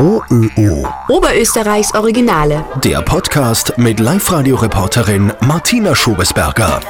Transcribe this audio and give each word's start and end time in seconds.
OÖO. 0.00 0.86
Oberösterreichs 1.08 1.92
Originale. 1.92 2.64
Der 2.84 3.02
Podcast 3.02 3.76
mit 3.78 3.98
Live-Radio-Reporterin 3.98 5.32
Martina 5.40 5.92
Schobesberger. 5.96 6.80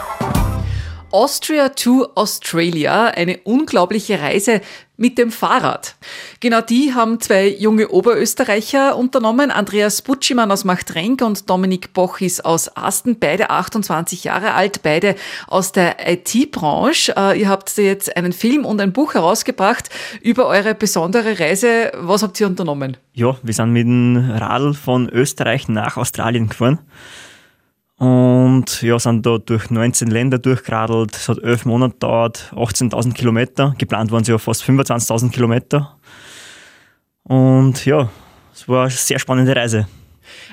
Austria 1.10 1.70
to 1.70 2.06
Australia, 2.14 3.06
eine 3.06 3.38
unglaubliche 3.44 4.20
Reise 4.20 4.60
mit 4.98 5.16
dem 5.16 5.30
Fahrrad. 5.30 5.94
Genau 6.40 6.60
die 6.60 6.92
haben 6.92 7.20
zwei 7.20 7.48
junge 7.48 7.88
Oberösterreicher 7.88 8.96
unternommen, 8.96 9.50
Andreas 9.50 10.02
Butschimann 10.02 10.50
aus 10.50 10.64
Machtrenk 10.64 11.22
und 11.22 11.48
Dominik 11.48 11.94
Bochis 11.94 12.40
aus 12.40 12.76
Asten, 12.76 13.18
beide 13.18 13.48
28 13.48 14.24
Jahre 14.24 14.54
alt, 14.54 14.82
beide 14.82 15.14
aus 15.46 15.70
der 15.70 15.96
IT-Branche. 16.10 17.14
Äh, 17.16 17.40
ihr 17.40 17.48
habt 17.48 17.74
jetzt 17.78 18.14
einen 18.16 18.32
Film 18.32 18.64
und 18.64 18.80
ein 18.80 18.92
Buch 18.92 19.14
herausgebracht 19.14 19.88
über 20.20 20.46
eure 20.46 20.74
besondere 20.74 21.38
Reise. 21.38 21.92
Was 21.94 22.24
habt 22.24 22.40
ihr 22.40 22.48
unternommen? 22.48 22.96
Ja, 23.14 23.36
wir 23.42 23.54
sind 23.54 23.72
mit 23.72 23.86
dem 23.86 24.30
Radl 24.30 24.74
von 24.74 25.08
Österreich 25.08 25.68
nach 25.68 25.96
Australien 25.96 26.48
gefahren. 26.48 26.80
Und 27.98 28.80
ja, 28.82 28.98
sind 28.98 29.26
da 29.26 29.38
durch 29.38 29.70
19 29.70 30.08
Länder 30.08 30.38
durchgeradelt. 30.38 31.16
Es 31.16 31.28
hat 31.28 31.38
elf 31.42 31.64
Monate 31.64 31.94
gedauert, 31.94 32.52
18.000 32.54 33.12
Kilometer. 33.12 33.74
Geplant 33.76 34.12
waren 34.12 34.22
sie 34.22 34.30
ja 34.30 34.38
fast 34.38 34.62
25.000 34.62 35.30
Kilometer. 35.30 35.96
Und 37.24 37.84
ja, 37.84 38.08
es 38.54 38.68
war 38.68 38.82
eine 38.82 38.90
sehr 38.90 39.18
spannende 39.18 39.54
Reise. 39.54 39.88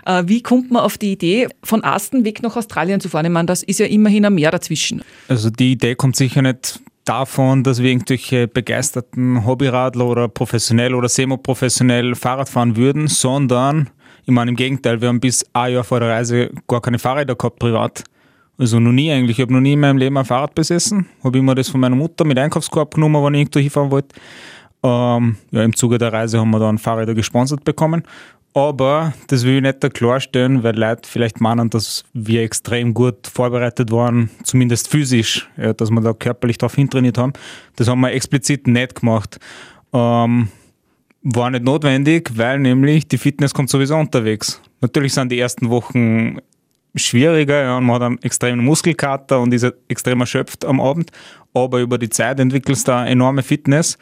Äh, 0.05 0.23
wie 0.26 0.41
kommt 0.41 0.71
man 0.71 0.84
auf 0.84 0.98
die 0.98 1.12
Idee, 1.12 1.48
von 1.63 1.84
Asten 1.84 2.26
weg 2.26 2.41
nach 2.41 2.55
Australien 2.55 2.99
zu 2.99 3.09
fahren? 3.09 3.26
Ich 3.26 3.31
meine, 3.31 3.46
das 3.46 3.62
ist 3.62 3.80
ja 3.80 3.85
immerhin 3.85 4.26
ein 4.26 4.34
Meer 4.34 4.52
dazwischen. 4.52 5.04
Also 5.27 5.49
die 5.52 5.73
Idee 5.73 5.96
kommt 5.96 6.16
sicher 6.16 6.41
nicht 6.41 6.80
davon, 7.05 7.63
dass 7.63 7.80
wir 7.80 7.91
irgendwelche 7.91 8.48
begeisterten 8.48 9.46
Hobbyradler 9.46 10.05
oder 10.05 10.27
professionell 10.27 10.96
oder 10.96 11.07
semi-professionell 11.07 12.16
Fahrrad 12.16 12.49
fahren 12.49 12.76
würden, 12.76 13.07
sondern 13.07 13.90
ich 14.26 14.34
meine, 14.34 14.50
im 14.50 14.58
Gegenteil, 14.58 15.00
wir 15.00 15.08
haben 15.08 15.20
bis 15.20 15.46
ein 15.54 15.74
Jahr 15.74 15.84
vor 15.84 15.99
der 15.99 16.10
Reise 16.10 16.49
gar 16.68 16.82
keine 16.82 16.98
Fahrräder 16.98 17.36
gehabt 17.36 17.60
privat. 17.60 18.04
Also 18.58 18.80
noch 18.80 18.91
nie 18.91 19.12
eigentlich. 19.12 19.38
Ich 19.38 19.41
habe 19.44 19.54
noch 19.54 19.62
nie 19.62 19.74
in 19.74 19.80
meinem 19.80 19.98
Leben 19.98 20.18
ein 20.18 20.26
Fahrrad 20.26 20.55
besessen. 20.55 21.08
Habe 21.24 21.38
immer 21.38 21.54
das 21.55 21.70
von 21.70 21.80
meiner 21.80 21.96
Mutter 21.96 22.26
mit 22.26 22.40
Einkaufskorb 22.40 22.96
genommen, 22.96 23.24
wenn 23.24 23.34
ich 23.36 23.41
irgendwo 23.41 23.60
hinfahren 23.60 23.91
wollte. 23.91 24.16
Ähm, 24.82 25.38
ja, 25.52 25.64
Im 25.64 25.76
Zuge 25.76 25.98
der 25.98 26.12
Reise 26.12 26.40
haben 26.40 26.52
wir 26.52 26.60
dann 26.60 26.77
Fahrräder 26.77 27.14
gesponsert 27.14 27.64
bekommen. 27.64 28.04
Aber 28.55 29.14
das 29.27 29.44
will 29.44 29.58
ich 29.58 29.62
nicht 29.62 29.94
klarstellen, 29.94 30.64
weil 30.64 30.80
Leute 30.80 31.02
vielleicht 31.08 31.42
meinen, 31.42 31.70
dass 31.70 32.05
wir 32.14 32.42
extrem 32.42 32.94
gut 32.94 33.27
vorbereitet 33.27 33.92
waren, 33.92 34.30
zumindest 34.44 34.88
physisch, 34.88 35.49
ja, 35.58 35.74
dass 35.74 35.92
wir 35.92 35.99
da 35.99 36.14
körperlich 36.14 36.58
darauf 36.58 36.76
hintrainiert 36.76 37.18
haben. 37.18 37.34
Das 37.76 37.90
haben 37.90 37.99
wir 37.99 38.14
explizit 38.14 38.66
nicht 38.66 39.02
gemacht. 39.02 39.40
Ähm, 39.92 40.48
war 41.26 41.49
nicht 41.49 41.63
notwendig, 41.63 42.31
weil 42.35 42.59
nämlich 42.59 43.07
die 43.07 43.18
Fitness 43.18 43.54
kommt 43.54 43.70
sowieso 43.70 43.95
unterwegs. 43.95 44.62
Natürlich 44.81 45.13
sind 45.13 45.31
die 45.31 45.40
ersten 45.40 45.70
Wochen 45.70 46.37
schwieriger 46.93 47.63
ja, 47.63 47.77
und 47.77 47.85
man 47.85 47.95
hat 47.95 48.04
einen 48.04 48.21
extremen 48.21 48.63
Muskelkater 48.63 49.40
und 49.41 49.53
ist 49.53 49.65
extrem 49.87 50.21
erschöpft 50.21 50.63
am 50.63 50.79
Abend, 50.79 51.12
aber 51.53 51.79
über 51.79 51.98
die 51.98 52.09
Zeit 52.09 52.40
entwickelst 52.40 52.87
du 52.87 52.93
eine 52.93 53.09
enorme 53.09 53.43
Fitness 53.43 53.98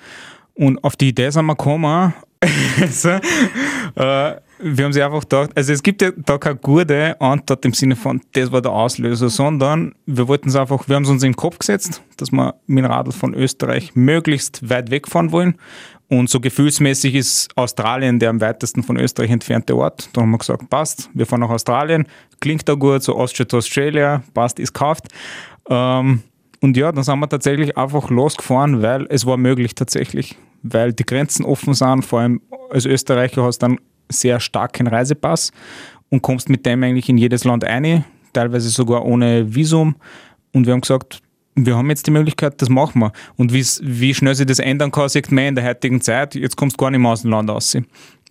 und 0.53 0.83
auf 0.83 0.95
die 0.95 1.09
Idee 1.09 1.29
sind 1.29 1.45
wir 1.45 1.55
gekommen, 1.55 2.13
also, 2.81 3.09
äh, 3.09 4.35
wir 4.59 4.85
haben 4.85 4.93
sich 4.93 5.03
einfach 5.03 5.21
gedacht, 5.21 5.51
also 5.55 5.73
es 5.73 5.83
gibt 5.83 6.01
ja 6.01 6.11
da 6.15 6.37
keine 6.37 6.57
gute 6.57 7.19
Antwort 7.19 7.65
im 7.65 7.73
Sinne 7.73 7.95
von, 7.95 8.21
das 8.33 8.51
war 8.51 8.61
der 8.61 8.71
Auslöser, 8.71 9.29
sondern 9.29 9.95
wir 10.05 10.27
wollten 10.27 10.49
es 10.49 10.55
einfach, 10.55 10.87
wir 10.87 10.95
haben 10.95 11.03
es 11.03 11.09
uns 11.09 11.23
in 11.23 11.31
den 11.31 11.35
Kopf 11.35 11.59
gesetzt, 11.59 12.01
dass 12.17 12.31
wir 12.31 12.55
mit 12.67 12.83
dem 12.83 12.91
Radl 12.91 13.11
von 13.11 13.33
Österreich 13.33 13.95
möglichst 13.95 14.69
weit 14.69 14.91
wegfahren 14.91 15.31
wollen. 15.31 15.55
Und 16.13 16.29
so 16.29 16.39
gefühlsmäßig 16.39 17.15
ist 17.15 17.57
Australien 17.57 18.19
der 18.19 18.29
am 18.29 18.39
weitesten 18.39 18.83
von 18.83 18.97
Österreich 18.97 19.31
entfernte 19.31 19.75
Ort. 19.75 20.09
Da 20.13 20.21
haben 20.21 20.29
wir 20.29 20.37
gesagt, 20.37 20.69
passt, 20.69 21.09
wir 21.15 21.25
fahren 21.25 21.39
nach 21.39 21.49
Australien, 21.49 22.05
klingt 22.39 22.69
da 22.69 22.75
gut, 22.75 23.01
so 23.01 23.15
Austria 23.15 23.45
to 23.47 23.57
Australia, 23.57 24.21
passt, 24.35 24.59
ist 24.59 24.75
gekauft. 24.75 25.07
Ähm, 25.69 26.21
und 26.61 26.77
ja, 26.77 26.91
dann 26.91 27.03
sind 27.03 27.17
wir 27.17 27.27
tatsächlich 27.27 27.75
einfach 27.79 28.11
losgefahren, 28.11 28.83
weil 28.83 29.07
es 29.09 29.25
war 29.25 29.37
möglich 29.37 29.73
tatsächlich, 29.73 30.37
weil 30.61 30.93
die 30.93 31.03
Grenzen 31.03 31.45
offen 31.45 31.73
sind. 31.73 32.05
Vor 32.05 32.19
allem 32.19 32.41
als 32.69 32.85
Österreicher 32.85 33.41
hast 33.41 33.63
du 33.63 33.65
einen 33.65 33.79
sehr 34.07 34.39
starken 34.39 34.85
Reisepass 34.85 35.51
und 36.09 36.21
kommst 36.21 36.47
mit 36.47 36.63
dem 36.67 36.83
eigentlich 36.83 37.09
in 37.09 37.17
jedes 37.17 37.43
Land 37.43 37.63
ein, 37.63 38.05
teilweise 38.33 38.69
sogar 38.69 39.03
ohne 39.03 39.55
Visum. 39.55 39.95
Und 40.51 40.67
wir 40.67 40.73
haben 40.73 40.81
gesagt, 40.81 41.22
wir 41.55 41.75
haben 41.75 41.89
jetzt 41.89 42.07
die 42.07 42.11
Möglichkeit, 42.11 42.61
das 42.61 42.69
machen 42.69 42.99
wir. 42.99 43.11
Und 43.35 43.53
wie 43.53 44.13
schnell 44.13 44.35
sich 44.35 44.45
das 44.45 44.59
ändern 44.59 44.91
kann, 44.91 45.09
sieht 45.09 45.31
man 45.31 45.45
in 45.45 45.55
der 45.55 45.65
heutigen 45.65 46.01
Zeit. 46.01 46.35
Jetzt 46.35 46.57
kommst 46.57 46.77
du 46.77 46.83
gar 46.83 46.91
nicht 46.91 46.99
mehr 46.99 47.11
aus 47.11 47.21
dem 47.21 47.31
Land 47.31 47.49
raus. 47.49 47.77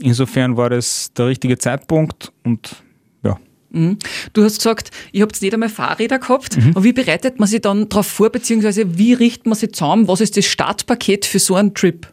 Insofern 0.00 0.56
war 0.56 0.70
das 0.70 1.12
der 1.16 1.28
richtige 1.28 1.56
Zeitpunkt 1.58 2.32
und 2.42 2.82
ja. 3.22 3.38
Mhm. 3.70 3.98
Du 4.32 4.42
hast 4.42 4.56
gesagt, 4.56 4.90
ihr 5.12 5.22
habt 5.22 5.40
nicht 5.40 5.54
einmal 5.54 5.68
Fahrräder 5.68 6.18
gehabt. 6.18 6.56
Mhm. 6.56 6.70
Aber 6.70 6.84
wie 6.84 6.92
bereitet 6.92 7.38
man 7.38 7.48
sich 7.48 7.60
dann 7.60 7.88
darauf 7.88 8.06
vor, 8.06 8.30
beziehungsweise 8.30 8.98
wie 8.98 9.12
richtet 9.12 9.46
man 9.46 9.54
sich 9.54 9.72
zusammen? 9.72 10.08
Was 10.08 10.20
ist 10.20 10.36
das 10.36 10.46
Startpaket 10.46 11.24
für 11.24 11.38
so 11.38 11.54
einen 11.54 11.74
Trip? 11.74 12.06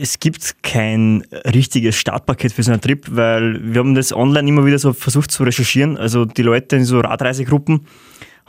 Es 0.00 0.20
gibt 0.20 0.62
kein 0.62 1.24
richtiges 1.44 1.96
Startpaket 1.96 2.52
für 2.52 2.62
so 2.62 2.70
einen 2.70 2.80
Trip, 2.80 3.04
weil 3.10 3.60
wir 3.74 3.80
haben 3.80 3.96
das 3.96 4.12
online 4.12 4.48
immer 4.48 4.64
wieder 4.64 4.78
so 4.78 4.92
versucht 4.92 5.32
zu 5.32 5.42
recherchieren. 5.42 5.96
Also 5.96 6.24
die 6.24 6.42
Leute 6.42 6.76
in 6.76 6.84
so 6.84 7.00
Radreisegruppen, 7.00 7.80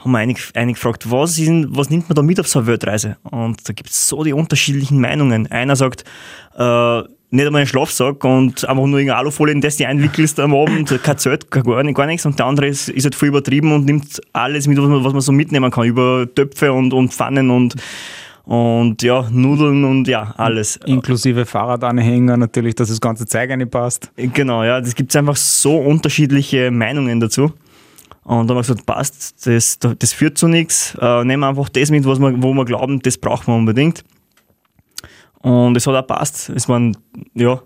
haben 0.04 0.12
wir 0.12 0.18
einig, 0.18 0.38
einig 0.54 0.76
gefragt, 0.76 1.10
was, 1.10 1.38
ist, 1.38 1.50
was 1.68 1.90
nimmt 1.90 2.08
man 2.08 2.16
da 2.16 2.22
mit 2.22 2.38
auf 2.38 2.48
so 2.48 2.60
eine 2.60 2.68
Weltreise? 2.68 3.16
Und 3.22 3.68
da 3.68 3.72
gibt 3.72 3.90
es 3.90 4.08
so 4.08 4.22
die 4.22 4.32
unterschiedlichen 4.32 5.00
Meinungen. 5.00 5.50
Einer 5.50 5.76
sagt, 5.76 6.04
äh, 6.56 7.02
nicht 7.30 7.46
einmal 7.46 7.60
einen 7.60 7.66
Schlafsack 7.66 8.22
und 8.24 8.68
einfach 8.68 8.86
nur 8.86 9.00
eine 9.00 9.16
Alufolie, 9.16 9.52
in 9.52 9.60
das 9.60 9.76
du 9.76 9.86
einwickelst 9.86 10.38
am 10.38 10.54
Abend, 10.54 11.02
kein 11.02 11.18
Zelt, 11.18 11.50
gar, 11.50 11.64
gar 11.64 12.06
nichts. 12.06 12.24
Und 12.26 12.38
der 12.38 12.46
andere 12.46 12.68
ist, 12.68 12.88
ist 12.88 13.04
halt 13.04 13.14
voll 13.14 13.28
übertrieben 13.28 13.72
und 13.72 13.86
nimmt 13.86 14.20
alles 14.32 14.68
mit, 14.68 14.78
was 14.78 14.86
man, 14.86 15.04
was 15.04 15.12
man 15.12 15.22
so 15.22 15.32
mitnehmen 15.32 15.70
kann, 15.70 15.84
über 15.84 16.26
Töpfe 16.32 16.72
und, 16.72 16.92
und 16.92 17.12
Pfannen 17.12 17.50
und 17.50 17.74
und 18.46 19.02
ja, 19.02 19.26
Nudeln 19.30 19.84
und 19.84 20.06
ja, 20.06 20.34
alles. 20.36 20.76
Inklusive 20.84 21.46
Fahrradanhänger 21.46 22.36
natürlich, 22.36 22.74
dass 22.74 22.90
das 22.90 23.00
ganze 23.00 23.24
Zeug 23.24 23.70
passt. 23.70 24.12
Genau, 24.16 24.62
ja, 24.62 24.78
es 24.78 24.94
gibt 24.94 25.16
einfach 25.16 25.36
so 25.36 25.78
unterschiedliche 25.78 26.70
Meinungen 26.70 27.20
dazu. 27.20 27.52
Und 28.24 28.48
dann 28.48 28.56
haben 28.56 28.56
wir 28.56 28.62
gesagt, 28.62 28.86
passt, 28.86 29.46
das, 29.46 29.78
das 29.78 30.12
führt 30.12 30.38
zu 30.38 30.48
nichts. 30.48 30.96
Äh, 31.00 31.24
nehmen 31.24 31.40
wir 31.40 31.48
einfach 31.48 31.68
das 31.68 31.90
mit, 31.90 32.06
was 32.06 32.18
wir, 32.18 32.42
wo 32.42 32.54
wir 32.54 32.64
glauben, 32.64 33.00
das 33.00 33.18
brauchen 33.18 33.48
wir 33.48 33.54
unbedingt. 33.54 34.02
Und 35.40 35.76
es 35.76 35.86
hat 35.86 35.94
auch 35.94 36.06
passt. 36.06 36.48
Es 36.48 36.68
waren, 36.68 36.96
ja, 37.34 37.60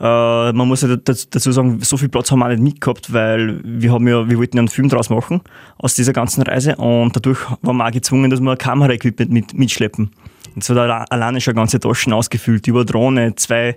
äh, 0.00 0.52
man 0.52 0.66
muss 0.66 0.82
ja 0.82 0.96
dazu 0.96 1.52
sagen, 1.52 1.78
so 1.80 1.96
viel 1.96 2.08
Platz 2.08 2.30
haben 2.30 2.40
wir 2.40 2.46
auch 2.46 2.50
nicht 2.50 2.62
mitgehabt, 2.62 3.12
weil 3.12 3.60
wir, 3.64 3.92
haben 3.92 4.08
ja, 4.08 4.28
wir 4.28 4.38
wollten 4.38 4.56
ja 4.56 4.62
einen 4.62 4.68
Film 4.68 4.88
draus 4.88 5.10
machen 5.10 5.40
aus 5.78 5.94
dieser 5.94 6.12
ganzen 6.12 6.42
Reise 6.42 6.74
und 6.76 7.14
dadurch 7.14 7.38
waren 7.62 7.76
wir 7.76 7.86
auch 7.86 7.92
gezwungen, 7.92 8.30
dass 8.30 8.40
wir 8.40 8.50
ein 8.50 8.58
Kameraequipment 8.58 9.30
mit, 9.30 9.54
mitschleppen. 9.54 10.10
So 10.60 10.74
da 10.74 11.04
alleine 11.10 11.40
schon 11.40 11.54
ganze 11.54 11.80
Taschen 11.80 12.12
ausgefüllt, 12.12 12.66
über 12.66 12.84
Drohne, 12.84 13.34
zwei 13.36 13.76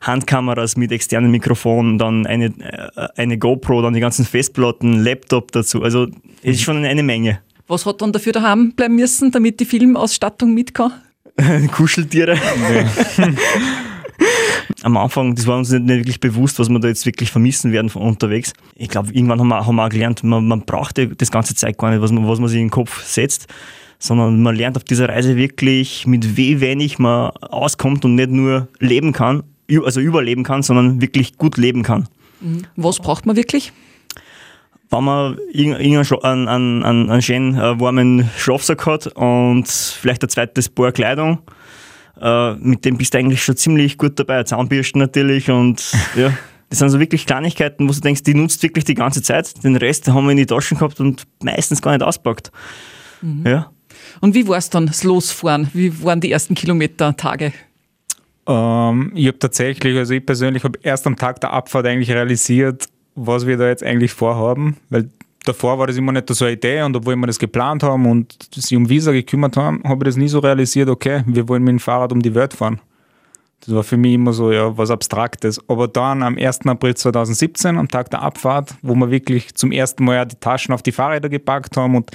Handkameras 0.00 0.76
mit 0.76 0.92
externen 0.92 1.30
Mikrofonen, 1.30 1.98
dann 1.98 2.26
eine, 2.26 2.46
äh, 2.46 3.08
eine 3.16 3.38
GoPro, 3.38 3.82
dann 3.82 3.94
die 3.94 4.00
ganzen 4.00 4.24
Festplatten, 4.24 5.02
Laptop 5.02 5.52
dazu. 5.52 5.82
Also 5.82 6.08
es 6.42 6.56
ist 6.56 6.62
schon 6.62 6.84
eine 6.84 7.02
Menge. 7.02 7.40
Was 7.66 7.86
hat 7.86 8.02
dann 8.02 8.12
dafür 8.12 8.32
daheim 8.32 8.72
bleiben 8.72 8.96
müssen, 8.96 9.30
damit 9.30 9.60
die 9.60 9.64
Filmausstattung 9.64 10.52
mit 10.54 10.74
kann? 10.74 10.92
Kuscheltiere. 11.72 12.36
Am 14.82 14.96
Anfang, 14.96 15.34
das 15.34 15.46
war 15.46 15.58
uns 15.58 15.70
nicht, 15.70 15.86
wirklich 15.88 16.20
bewusst, 16.20 16.58
was 16.58 16.68
wir 16.68 16.78
da 16.80 16.88
jetzt 16.88 17.06
wirklich 17.06 17.30
vermissen 17.30 17.72
werden 17.72 17.88
von 17.88 18.02
unterwegs. 18.02 18.52
Ich 18.74 18.88
glaube, 18.88 19.12
irgendwann 19.12 19.38
haben 19.40 19.48
wir, 19.48 19.64
haben 19.64 19.76
wir 19.76 19.84
auch 19.84 19.88
gelernt, 19.88 20.24
man, 20.24 20.46
man 20.46 20.62
braucht 20.62 20.98
das 20.98 21.30
ganze 21.30 21.54
Zeit 21.54 21.78
gar 21.78 21.90
nicht, 21.90 22.02
was 22.02 22.10
man, 22.10 22.26
was 22.28 22.40
man 22.40 22.48
sich 22.48 22.58
in 22.58 22.66
den 22.66 22.70
Kopf 22.70 23.04
setzt 23.04 23.46
sondern 24.02 24.42
man 24.42 24.56
lernt 24.56 24.76
auf 24.76 24.82
dieser 24.82 25.08
Reise 25.08 25.36
wirklich, 25.36 26.08
mit 26.08 26.36
wie 26.36 26.60
wenig 26.60 26.98
man 26.98 27.30
auskommt 27.30 28.04
und 28.04 28.16
nicht 28.16 28.30
nur 28.30 28.66
leben 28.80 29.12
kann, 29.12 29.44
also 29.84 30.00
überleben 30.00 30.42
kann, 30.42 30.64
sondern 30.64 31.00
wirklich 31.00 31.38
gut 31.38 31.56
leben 31.56 31.84
kann. 31.84 32.08
Mhm. 32.40 32.64
Was 32.74 32.98
braucht 32.98 33.26
man 33.26 33.36
wirklich? 33.36 33.72
Wenn 34.90 35.04
man 35.04 35.38
einen, 35.54 36.48
einen, 36.48 36.84
einen, 36.84 37.10
einen 37.10 37.22
schönen 37.22 37.54
äh, 37.54 37.78
warmen 37.78 38.28
Schlafsack 38.36 38.86
hat 38.86 39.06
und 39.06 39.68
vielleicht 39.68 40.24
ein 40.24 40.28
zweites 40.28 40.68
Paar 40.68 40.90
Kleidung, 40.90 41.38
äh, 42.20 42.54
mit 42.54 42.84
dem 42.84 42.98
bist 42.98 43.14
du 43.14 43.18
eigentlich 43.18 43.44
schon 43.44 43.56
ziemlich 43.56 43.98
gut 43.98 44.18
dabei. 44.18 44.42
Zahnbürsten 44.42 44.98
natürlich 44.98 45.48
und 45.48 45.92
ja. 46.16 46.32
Das 46.70 46.78
sind 46.78 46.88
so 46.88 46.98
wirklich 46.98 47.26
Kleinigkeiten, 47.26 47.86
wo 47.86 47.92
du 47.92 48.00
denkst, 48.00 48.22
die 48.22 48.34
nutzt 48.34 48.62
wirklich 48.62 48.84
die 48.84 48.94
ganze 48.94 49.22
Zeit. 49.22 49.62
Den 49.62 49.76
Rest 49.76 50.08
haben 50.08 50.24
wir 50.24 50.32
in 50.32 50.38
die 50.38 50.46
Taschen 50.46 50.78
gehabt 50.78 50.98
und 51.00 51.24
meistens 51.42 51.82
gar 51.82 51.92
nicht 51.92 52.02
auspackt. 52.02 52.50
Mhm. 53.20 53.46
Ja. 53.46 53.71
Und 54.20 54.34
wie 54.34 54.46
war 54.48 54.58
es 54.58 54.70
dann, 54.70 54.86
das 54.86 55.04
Losfahren? 55.04 55.68
Wie 55.72 56.02
waren 56.04 56.20
die 56.20 56.32
ersten 56.32 56.54
Kilometer, 56.54 57.16
Tage? 57.16 57.52
Ähm, 58.46 59.12
ich 59.14 59.28
habe 59.28 59.38
tatsächlich, 59.38 59.96
also 59.96 60.14
ich 60.14 60.24
persönlich 60.24 60.64
habe 60.64 60.78
erst 60.82 61.06
am 61.06 61.16
Tag 61.16 61.40
der 61.40 61.52
Abfahrt 61.52 61.86
eigentlich 61.86 62.10
realisiert, 62.10 62.88
was 63.14 63.46
wir 63.46 63.56
da 63.56 63.68
jetzt 63.68 63.84
eigentlich 63.84 64.12
vorhaben, 64.12 64.76
weil 64.90 65.10
davor 65.44 65.78
war 65.78 65.86
das 65.86 65.96
immer 65.96 66.12
nicht 66.12 66.28
so 66.32 66.44
eine 66.44 66.54
Idee 66.54 66.82
und 66.82 66.96
obwohl 66.96 67.16
wir 67.16 67.26
das 67.26 67.38
geplant 67.38 67.82
haben 67.82 68.06
und 68.06 68.48
sich 68.54 68.76
um 68.76 68.88
Visa 68.88 69.12
gekümmert 69.12 69.56
haben, 69.56 69.82
habe 69.84 70.04
ich 70.04 70.14
das 70.14 70.16
nie 70.16 70.28
so 70.28 70.38
realisiert, 70.38 70.88
okay, 70.88 71.22
wir 71.26 71.48
wollen 71.48 71.62
mit 71.62 71.72
dem 71.72 71.80
Fahrrad 71.80 72.12
um 72.12 72.20
die 72.20 72.34
Welt 72.34 72.54
fahren. 72.54 72.80
Das 73.64 73.74
war 73.74 73.84
für 73.84 73.96
mich 73.96 74.14
immer 74.14 74.32
so 74.32 74.50
ja, 74.50 74.76
was 74.76 74.90
Abstraktes. 74.90 75.60
Aber 75.68 75.86
dann 75.86 76.24
am 76.24 76.36
1. 76.36 76.66
April 76.66 76.96
2017, 76.96 77.78
am 77.78 77.86
Tag 77.86 78.10
der 78.10 78.20
Abfahrt, 78.20 78.74
wo 78.82 78.94
wir 78.96 79.10
wirklich 79.10 79.54
zum 79.54 79.70
ersten 79.70 80.04
Mal 80.04 80.26
die 80.26 80.34
Taschen 80.34 80.74
auf 80.74 80.82
die 80.82 80.90
Fahrräder 80.90 81.28
gepackt 81.28 81.76
haben 81.76 81.94
und 81.94 82.10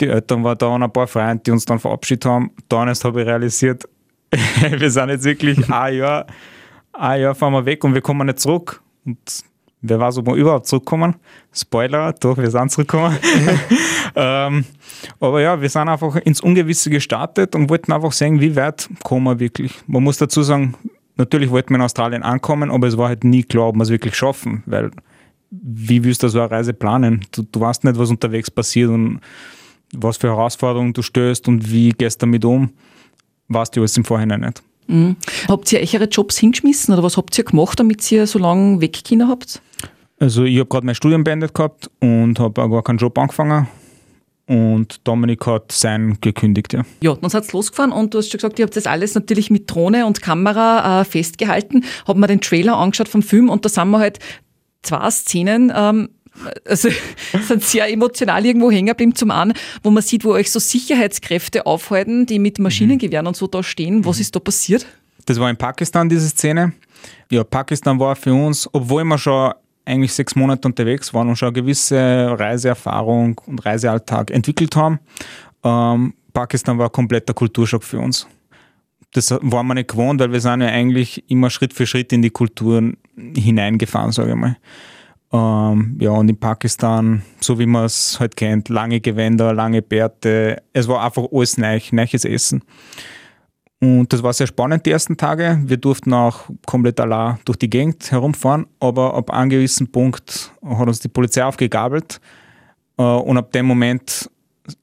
die 0.00 0.08
Eltern 0.08 0.44
waren 0.44 0.58
da 0.58 0.68
und 0.68 0.82
ein 0.82 0.92
paar 0.92 1.06
Freunde, 1.06 1.42
die 1.44 1.50
uns 1.50 1.64
dann 1.64 1.78
verabschiedet 1.78 2.24
haben, 2.24 2.50
dann 2.68 2.88
erst 2.88 3.04
habe 3.04 3.22
ich 3.22 3.26
realisiert, 3.26 3.84
wir 4.70 4.90
sind 4.90 5.08
jetzt 5.08 5.24
wirklich 5.24 5.70
ein 5.70 5.96
Jahr, 5.96 6.26
ein 6.92 7.20
Jahr 7.20 7.34
fahren 7.34 7.52
wir 7.52 7.64
weg 7.64 7.84
und 7.84 7.94
wir 7.94 8.00
kommen 8.00 8.26
nicht 8.26 8.40
zurück. 8.40 8.82
Und 9.04 9.18
wer 9.80 9.98
weiß, 9.98 10.18
ob 10.18 10.26
wir 10.26 10.34
überhaupt 10.34 10.66
zurückkommen. 10.66 11.16
Spoiler, 11.52 12.12
doch, 12.12 12.36
wir 12.36 12.50
sind 12.50 12.70
zurückgekommen. 12.70 13.16
ähm, 14.14 14.64
aber 15.20 15.40
ja, 15.40 15.60
wir 15.60 15.68
sind 15.68 15.88
einfach 15.88 16.16
ins 16.16 16.40
Ungewisse 16.40 16.90
gestartet 16.90 17.54
und 17.54 17.70
wollten 17.70 17.92
einfach 17.92 18.12
sehen, 18.12 18.40
wie 18.40 18.54
weit 18.56 18.88
kommen 19.04 19.24
wir 19.24 19.40
wirklich. 19.40 19.72
Man 19.86 20.02
muss 20.02 20.18
dazu 20.18 20.42
sagen, 20.42 20.74
natürlich 21.16 21.50
wollten 21.50 21.70
wir 21.70 21.76
in 21.76 21.82
Australien 21.82 22.22
ankommen, 22.22 22.70
aber 22.70 22.86
es 22.86 22.96
war 22.96 23.08
halt 23.08 23.24
nie 23.24 23.42
klar, 23.42 23.68
ob 23.68 23.76
wir 23.76 23.82
es 23.82 23.90
wirklich 23.90 24.14
schaffen, 24.14 24.62
weil 24.66 24.90
wie 25.50 26.04
willst 26.04 26.22
du 26.22 26.28
so 26.28 26.40
eine 26.40 26.50
Reise 26.50 26.74
planen? 26.74 27.24
Du, 27.32 27.42
du 27.42 27.60
weißt 27.60 27.84
nicht, 27.84 27.98
was 27.98 28.10
unterwegs 28.10 28.50
passiert 28.50 28.90
und 28.90 29.20
was 29.94 30.16
für 30.16 30.28
Herausforderungen 30.28 30.92
du 30.92 31.02
stößt 31.02 31.48
und 31.48 31.70
wie 31.70 31.90
gehst 31.90 32.20
du 32.22 32.26
damit 32.26 32.44
um, 32.44 32.70
weißt 33.48 33.76
du 33.76 33.80
alles 33.80 33.96
im 33.96 34.04
Vorhinein 34.04 34.40
nicht. 34.40 34.62
Mhm. 34.86 35.16
Habt 35.48 35.72
ihr 35.72 35.80
eure 35.80 36.04
Jobs 36.04 36.38
hingeschmissen 36.38 36.94
oder 36.94 37.02
was 37.02 37.16
habt 37.16 37.36
ihr 37.36 37.44
gemacht, 37.44 37.78
damit 37.78 38.10
ihr 38.10 38.26
so 38.26 38.38
lange 38.38 38.80
weggekommen 38.80 39.28
habt? 39.28 39.60
Also 40.18 40.44
ich 40.44 40.58
habe 40.58 40.68
gerade 40.68 40.86
mein 40.86 40.94
Studium 40.94 41.24
beendet 41.24 41.54
gehabt 41.54 41.90
und 42.00 42.40
habe 42.40 42.62
auch 42.62 42.68
gar 42.68 42.82
keinen 42.82 42.98
Job 42.98 43.16
angefangen. 43.18 43.68
Und 44.46 45.06
Dominik 45.06 45.46
hat 45.46 45.72
sein 45.72 46.16
gekündigt, 46.22 46.72
ja. 46.72 46.82
Ja, 47.02 47.14
dann 47.14 47.28
seid 47.28 47.46
ihr 47.46 47.52
losgefahren 47.52 47.92
und 47.92 48.14
du 48.14 48.18
hast 48.18 48.30
schon 48.30 48.38
gesagt, 48.38 48.58
ihr 48.58 48.64
habt 48.64 48.76
das 48.76 48.86
alles 48.86 49.14
natürlich 49.14 49.50
mit 49.50 49.70
Drohne 49.70 50.06
und 50.06 50.22
Kamera 50.22 51.02
äh, 51.02 51.04
festgehalten. 51.04 51.84
Haben 52.06 52.20
wir 52.20 52.28
den 52.28 52.40
Trailer 52.40 52.78
angeschaut 52.78 53.08
vom 53.08 53.22
Film 53.22 53.50
und 53.50 53.66
da 53.66 53.68
sind 53.68 53.90
wir 53.90 53.98
halt 53.98 54.20
zwei 54.82 55.10
Szenen, 55.10 55.70
ähm, 55.74 56.08
also 56.64 56.88
sind 57.42 57.62
sehr 57.62 57.90
emotional 57.90 58.44
irgendwo 58.44 58.70
hängen 58.70 58.88
geblieben. 58.88 59.14
Zum 59.14 59.30
einen, 59.30 59.54
wo 59.82 59.90
man 59.90 60.02
sieht, 60.02 60.24
wo 60.24 60.30
euch 60.30 60.50
so 60.50 60.58
Sicherheitskräfte 60.58 61.66
aufhalten, 61.66 62.26
die 62.26 62.38
mit 62.38 62.58
Maschinengewehren 62.58 63.26
und 63.26 63.36
so 63.36 63.46
da 63.46 63.62
stehen. 63.62 64.04
Was 64.04 64.20
ist 64.20 64.34
da 64.34 64.40
passiert? 64.40 64.86
Das 65.26 65.38
war 65.38 65.50
in 65.50 65.56
Pakistan, 65.56 66.08
diese 66.08 66.28
Szene. 66.28 66.72
Ja, 67.30 67.44
Pakistan 67.44 67.98
war 68.00 68.16
für 68.16 68.32
uns, 68.32 68.68
obwohl 68.72 69.04
wir 69.04 69.18
schon 69.18 69.52
eigentlich 69.84 70.12
sechs 70.12 70.36
Monate 70.36 70.68
unterwegs 70.68 71.12
waren 71.14 71.28
und 71.28 71.36
schon 71.36 71.48
eine 71.48 71.54
gewisse 71.54 71.96
Reiseerfahrung 72.38 73.40
und 73.46 73.64
Reisealltag 73.64 74.30
entwickelt 74.30 74.76
haben, 74.76 75.00
ähm, 75.64 76.14
Pakistan 76.32 76.78
war 76.78 76.86
ein 76.86 76.92
kompletter 76.92 77.34
Kulturschock 77.34 77.82
für 77.82 77.98
uns. 77.98 78.26
Das 79.12 79.30
war 79.40 79.62
man 79.62 79.76
nicht 79.76 79.88
gewohnt, 79.88 80.20
weil 80.20 80.30
wir 80.30 80.40
sind 80.40 80.60
ja 80.60 80.68
eigentlich 80.68 81.24
immer 81.30 81.48
Schritt 81.48 81.72
für 81.72 81.86
Schritt 81.86 82.12
in 82.12 82.20
die 82.20 82.30
Kulturen 82.30 82.98
hineingefahren, 83.16 84.12
sage 84.12 84.30
ich 84.30 84.36
mal. 84.36 84.56
Ähm, 85.30 85.96
ja, 86.00 86.10
und 86.10 86.28
in 86.28 86.38
Pakistan, 86.38 87.22
so 87.40 87.58
wie 87.58 87.66
man 87.66 87.84
es 87.84 88.18
halt 88.18 88.36
kennt, 88.36 88.68
lange 88.68 89.00
Gewänder, 89.00 89.52
lange 89.52 89.82
Bärte. 89.82 90.62
Es 90.72 90.88
war 90.88 91.04
einfach 91.04 91.24
alles 91.30 91.58
neu, 91.58 91.80
neues 91.90 92.24
Essen. 92.24 92.62
Und 93.80 94.12
das 94.12 94.22
war 94.22 94.32
sehr 94.32 94.46
spannend 94.46 94.86
die 94.86 94.90
ersten 94.90 95.16
Tage. 95.16 95.60
Wir 95.64 95.76
durften 95.76 96.12
auch 96.12 96.48
komplett 96.66 96.98
allein 96.98 97.38
durch 97.44 97.58
die 97.58 97.70
Gegend 97.70 98.10
herumfahren, 98.10 98.66
aber 98.80 99.14
ab 99.14 99.30
einem 99.30 99.50
gewissen 99.50 99.92
Punkt 99.92 100.52
hat 100.64 100.88
uns 100.88 101.00
die 101.00 101.08
Polizei 101.08 101.44
aufgegabelt. 101.44 102.20
Äh, 102.96 103.02
und 103.02 103.36
ab 103.36 103.52
dem 103.52 103.66
Moment 103.66 104.28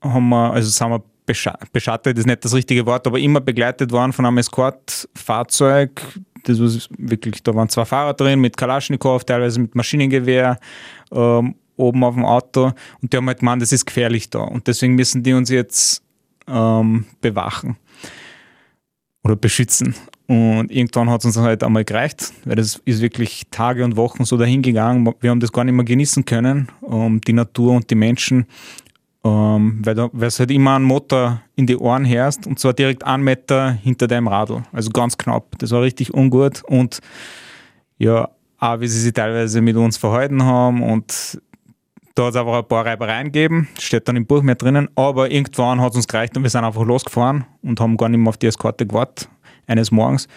haben 0.01 0.29
wir, 0.29 0.53
also 0.53 0.69
sind 0.69 0.89
wir 0.89 1.03
beschattet, 1.25 2.17
ist 2.17 2.27
nicht 2.27 2.45
das 2.45 2.53
richtige 2.53 2.85
Wort, 2.85 3.07
aber 3.07 3.19
immer 3.19 3.41
begleitet 3.41 3.91
worden 3.91 4.13
von 4.13 4.25
einem 4.25 4.37
Escort-Fahrzeug, 4.37 6.01
das 6.47 6.59
war 6.59 6.69
wirklich, 6.97 7.43
da 7.43 7.53
waren 7.53 7.69
zwei 7.69 7.85
Fahrer 7.85 8.13
drin 8.13 8.39
mit 8.39 8.57
Kalaschnikow, 8.57 9.23
teilweise 9.23 9.59
mit 9.59 9.75
Maschinengewehr 9.75 10.59
ähm, 11.11 11.55
oben 11.75 12.03
auf 12.03 12.15
dem 12.15 12.25
Auto 12.25 12.71
und 13.01 13.11
die 13.11 13.17
haben 13.17 13.27
halt 13.27 13.39
gemeint, 13.39 13.61
das 13.61 13.71
ist 13.71 13.85
gefährlich 13.85 14.29
da 14.29 14.39
und 14.39 14.67
deswegen 14.67 14.95
müssen 14.95 15.23
die 15.23 15.33
uns 15.33 15.49
jetzt 15.49 16.01
ähm, 16.47 17.05
bewachen 17.21 17.77
oder 19.23 19.35
beschützen. 19.35 19.95
Und 20.27 20.71
irgendwann 20.71 21.09
hat 21.09 21.21
es 21.21 21.25
uns 21.25 21.37
halt 21.37 21.63
einmal 21.63 21.83
gereicht, 21.83 22.31
weil 22.45 22.55
das 22.55 22.81
ist 22.85 23.01
wirklich 23.01 23.43
Tage 23.51 23.83
und 23.83 23.95
Wochen 23.95 24.25
so 24.25 24.37
dahingegangen. 24.37 25.13
Wir 25.19 25.29
haben 25.29 25.39
das 25.39 25.51
gar 25.51 25.63
nicht 25.63 25.75
mehr 25.75 25.85
genießen 25.85 26.25
können, 26.25 26.69
um 26.81 27.21
die 27.21 27.33
Natur 27.33 27.73
und 27.73 27.89
die 27.89 27.95
Menschen 27.95 28.45
ähm, 29.25 29.81
weil 29.83 29.95
du 29.95 30.09
halt 30.13 30.51
immer 30.51 30.75
einen 30.75 30.85
Motor 30.85 31.41
in 31.55 31.65
die 31.65 31.75
Ohren 31.75 32.07
hörst 32.07 32.45
und 32.45 32.59
zwar 32.59 32.73
direkt 32.73 33.03
einen 33.03 33.23
Meter 33.23 33.71
hinter 33.71 34.07
deinem 34.07 34.27
Radl. 34.27 34.61
Also 34.71 34.91
ganz 34.91 35.17
knapp. 35.17 35.57
Das 35.57 35.71
war 35.71 35.81
richtig 35.81 36.13
ungut 36.13 36.63
und 36.65 36.99
ja, 37.97 38.29
auch 38.59 38.79
wie 38.79 38.87
sie 38.87 38.99
sich 38.99 39.13
teilweise 39.13 39.61
mit 39.61 39.75
uns 39.75 39.97
verhalten 39.97 40.43
haben 40.43 40.83
und 40.83 41.41
da 42.13 42.25
hat 42.25 42.29
es 42.29 42.35
einfach 42.39 42.59
ein 42.59 42.67
paar 42.67 42.85
Reibereien 42.85 43.25
gegeben, 43.25 43.67
steht 43.79 44.07
dann 44.07 44.15
im 44.15 44.25
Buch 44.25 44.43
mehr 44.43 44.55
drinnen, 44.55 44.89
aber 44.95 45.31
irgendwann 45.31 45.81
hat 45.81 45.91
es 45.91 45.97
uns 45.97 46.07
gereicht 46.07 46.37
und 46.37 46.43
wir 46.43 46.49
sind 46.49 46.63
einfach 46.63 46.85
losgefahren 46.85 47.45
und 47.63 47.81
haben 47.81 47.97
gar 47.97 48.09
nicht 48.09 48.19
mehr 48.19 48.29
auf 48.29 48.37
die 48.37 48.47
Eskorte 48.47 48.85
gewartet, 48.85 49.27
eines 49.67 49.91
Morgens. 49.91 50.27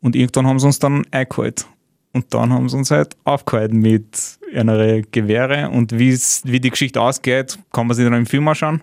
Und 0.00 0.14
irgendwann 0.16 0.46
haben 0.46 0.58
sie 0.58 0.66
uns 0.66 0.78
dann 0.78 1.04
eingeholt. 1.10 1.66
Und 2.14 2.32
dann 2.32 2.52
haben 2.52 2.68
sie 2.68 2.76
uns 2.76 2.90
halt 2.90 3.16
aufgehalten 3.24 3.78
mit 3.78 4.37
einer 4.54 5.02
Gewehre 5.02 5.70
und 5.70 5.98
wie 5.98 6.60
die 6.60 6.70
Geschichte 6.70 7.00
ausgeht, 7.00 7.58
kann 7.72 7.86
man 7.86 7.96
sich 7.96 8.04
dann 8.04 8.14
im 8.14 8.26
Film 8.26 8.46
anschauen. 8.48 8.82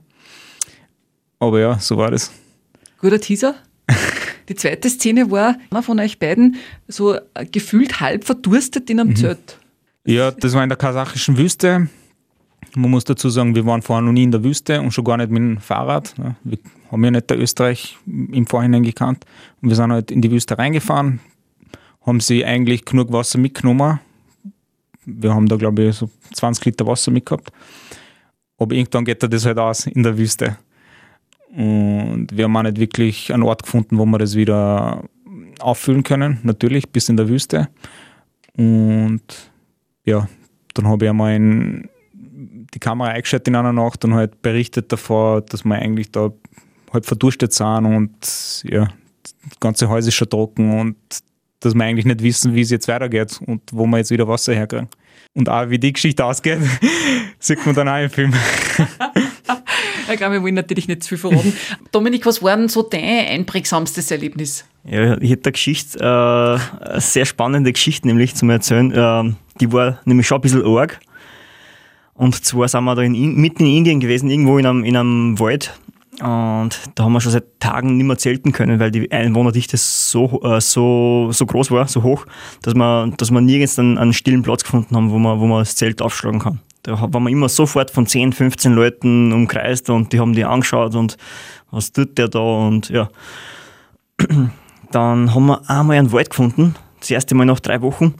Aber 1.39 1.59
ja, 1.59 1.79
so 1.79 1.97
war 1.97 2.11
das. 2.11 2.31
Guter 2.99 3.19
Teaser. 3.19 3.55
Die 4.49 4.55
zweite 4.55 4.89
Szene 4.89 5.31
war 5.31 5.57
einer 5.71 5.83
von 5.83 5.99
euch 5.99 6.19
beiden 6.19 6.55
so 6.87 7.17
gefühlt 7.51 7.99
halb 7.99 8.23
verdurstet 8.23 8.89
in 8.89 8.99
einem 8.99 9.09
mhm. 9.09 9.15
Zelt. 9.15 9.59
Ja, 10.05 10.31
das 10.31 10.53
war 10.53 10.63
in 10.63 10.69
der 10.69 10.77
kasachischen 10.77 11.37
Wüste. 11.37 11.89
Man 12.75 12.91
muss 12.91 13.05
dazu 13.05 13.29
sagen, 13.29 13.55
wir 13.55 13.65
waren 13.65 13.81
vorher 13.81 14.03
noch 14.03 14.11
nie 14.11 14.23
in 14.23 14.31
der 14.31 14.43
Wüste 14.43 14.81
und 14.81 14.91
schon 14.91 15.03
gar 15.03 15.17
nicht 15.17 15.31
mit 15.31 15.39
dem 15.39 15.57
Fahrrad. 15.59 16.13
Wir 16.43 16.59
haben 16.91 17.03
ja 17.03 17.11
nicht 17.11 17.29
der 17.29 17.39
Österreich 17.39 17.97
im 18.05 18.45
Vorhinein 18.45 18.83
gekannt. 18.83 19.25
Und 19.61 19.69
wir 19.69 19.75
sind 19.75 19.91
halt 19.91 20.11
in 20.11 20.21
die 20.21 20.29
Wüste 20.29 20.57
reingefahren, 20.57 21.21
haben 22.05 22.19
sie 22.19 22.45
eigentlich 22.45 22.85
genug 22.85 23.11
Wasser 23.11 23.39
mitgenommen. 23.39 23.99
Wir 25.05 25.33
haben 25.33 25.47
da, 25.47 25.55
glaube 25.55 25.83
ich, 25.83 25.95
so 25.95 26.09
20 26.33 26.65
Liter 26.65 26.87
Wasser 26.87 27.11
mitgehabt. 27.11 27.51
Aber 28.57 28.73
irgendwann 28.75 29.05
geht 29.05 29.21
das 29.21 29.45
halt 29.45 29.57
aus 29.57 29.87
in 29.87 30.03
der 30.03 30.17
Wüste. 30.17 30.57
Und 31.51 32.27
wir 32.31 32.45
haben 32.45 32.57
auch 32.57 32.63
nicht 32.63 32.79
wirklich 32.79 33.33
einen 33.33 33.43
Ort 33.43 33.63
gefunden, 33.63 33.97
wo 33.97 34.05
wir 34.05 34.17
das 34.17 34.35
wieder 34.35 35.03
auffüllen 35.59 36.03
können. 36.03 36.39
Natürlich, 36.43 36.89
bis 36.89 37.09
in 37.09 37.17
der 37.17 37.29
Wüste. 37.29 37.69
Und 38.57 39.21
ja, 40.05 40.27
dann 40.73 40.87
habe 40.87 41.05
ich 41.05 41.09
einmal 41.09 41.35
in 41.35 41.89
die 42.73 42.79
Kamera 42.79 43.09
eingeschaltet 43.09 43.47
in 43.47 43.55
einer 43.55 43.73
Nacht 43.73 44.03
und 44.05 44.13
halt 44.13 44.41
berichtet 44.41 44.91
davor, 44.91 45.41
dass 45.41 45.63
wir 45.63 45.75
eigentlich 45.75 46.11
da 46.11 46.31
halt 46.91 47.05
verdurstet 47.05 47.53
sind 47.53 47.85
und 47.85 48.63
ja, 48.65 48.89
das 49.23 49.59
ganze 49.59 49.89
Haus 49.89 50.07
ist 50.07 50.15
schon 50.15 50.29
trocken 50.29 50.79
und 50.79 50.97
dass 51.65 51.73
wir 51.73 51.83
eigentlich 51.83 52.05
nicht 52.05 52.21
wissen, 52.21 52.55
wie 52.55 52.61
es 52.61 52.69
jetzt 52.69 52.87
weitergeht 52.87 53.39
und 53.45 53.61
wo 53.71 53.85
wir 53.87 53.97
jetzt 53.97 54.11
wieder 54.11 54.27
Wasser 54.27 54.53
herkriegen. 54.53 54.87
Und 55.33 55.49
auch 55.49 55.69
wie 55.69 55.79
die 55.79 55.91
Geschichte 55.91 56.23
ausgeht, 56.23 56.59
sieht 57.39 57.65
man 57.65 57.75
dann 57.75 57.89
auch 57.89 58.01
im 58.01 58.09
Film. 58.09 58.33
ich 60.11 60.17
glaube, 60.17 60.35
wir 60.35 60.43
wollen 60.43 60.53
natürlich 60.53 60.87
nicht 60.87 61.03
zu 61.03 61.09
viel 61.09 61.17
verraten. 61.17 61.53
Dominik, 61.91 62.25
was 62.25 62.41
war 62.41 62.55
denn 62.55 62.69
so 62.69 62.83
dein 62.83 63.27
einprägsamstes 63.27 64.11
Erlebnis? 64.11 64.65
Ja, 64.85 65.17
ich 65.19 65.31
hätte 65.31 65.47
eine 65.47 65.51
Geschichte, 65.53 65.99
äh, 65.99 66.85
eine 66.85 67.01
sehr 67.01 67.25
spannende 67.25 67.73
Geschichte 67.73 68.07
nämlich 68.07 68.35
zum 68.35 68.49
Erzählen. 68.49 68.91
Äh, 68.91 69.33
die 69.59 69.71
war 69.73 69.99
nämlich 70.05 70.27
schon 70.27 70.37
ein 70.37 70.41
bisschen 70.41 70.65
arg. 70.65 70.99
Und 72.13 72.45
zwar 72.45 72.67
sind 72.69 72.85
wir 72.85 72.95
da 72.95 73.01
in, 73.01 73.35
mitten 73.35 73.65
in 73.65 73.77
Indien 73.77 73.99
gewesen, 73.99 74.29
irgendwo 74.29 74.57
in 74.57 74.65
einem, 74.65 74.85
in 74.85 74.95
einem 74.95 75.39
Wald 75.39 75.77
und 76.21 76.79
da 76.95 77.03
haben 77.03 77.13
wir 77.13 77.21
schon 77.21 77.31
seit 77.31 77.59
Tagen 77.59 77.97
nicht 77.97 78.05
mehr 78.05 78.17
zelten 78.17 78.51
können, 78.51 78.79
weil 78.79 78.91
die 78.91 79.11
Einwohnerdichte 79.11 79.77
so, 79.77 80.41
äh, 80.43 80.61
so, 80.61 81.29
so 81.31 81.45
groß 81.45 81.71
war, 81.71 81.87
so 81.87 82.03
hoch, 82.03 82.25
dass 82.61 82.73
wir, 82.73 83.11
dass 83.17 83.31
wir 83.31 83.41
nirgends 83.41 83.77
einen, 83.79 83.97
einen 83.97 84.13
stillen 84.13 84.41
Platz 84.41 84.63
gefunden 84.63 84.95
haben, 84.95 85.11
wo 85.11 85.19
man, 85.19 85.39
wo 85.39 85.45
man 85.45 85.59
das 85.59 85.75
Zelt 85.75 86.01
aufschlagen 86.01 86.39
kann. 86.39 86.59
Da 86.83 87.01
waren 87.01 87.23
wir 87.23 87.29
immer 87.29 87.49
sofort 87.49 87.91
von 87.91 88.05
10, 88.05 88.33
15 88.33 88.73
Leuten 88.73 89.33
umkreist 89.33 89.89
und 89.89 90.13
die 90.13 90.19
haben 90.19 90.33
die 90.33 90.45
angeschaut 90.45 90.95
und 90.95 91.17
was 91.71 91.91
tut 91.91 92.17
der 92.17 92.27
da 92.27 92.39
und 92.39 92.89
ja. 92.89 93.09
Dann 94.91 95.33
haben 95.33 95.45
wir 95.47 95.69
einmal 95.69 95.97
einen 95.97 96.11
Wald 96.11 96.29
gefunden, 96.29 96.75
das 96.99 97.11
erste 97.11 97.35
Mal 97.35 97.45
nach 97.45 97.59
drei 97.59 97.81
Wochen, 97.81 98.13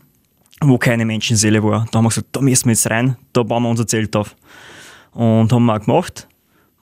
wo 0.61 0.77
keine 0.77 1.05
Menschenseele 1.05 1.63
war. 1.63 1.85
Da 1.91 1.99
haben 1.99 2.05
wir 2.05 2.09
gesagt, 2.09 2.27
da 2.31 2.41
müssen 2.41 2.65
wir 2.65 2.73
jetzt 2.73 2.89
rein, 2.89 3.15
da 3.33 3.43
bauen 3.43 3.63
wir 3.63 3.69
unser 3.69 3.87
Zelt 3.87 4.15
auf. 4.15 4.35
Und 5.11 5.53
haben 5.53 5.65
wir 5.65 5.75
auch 5.75 5.79
gemacht. 5.79 6.27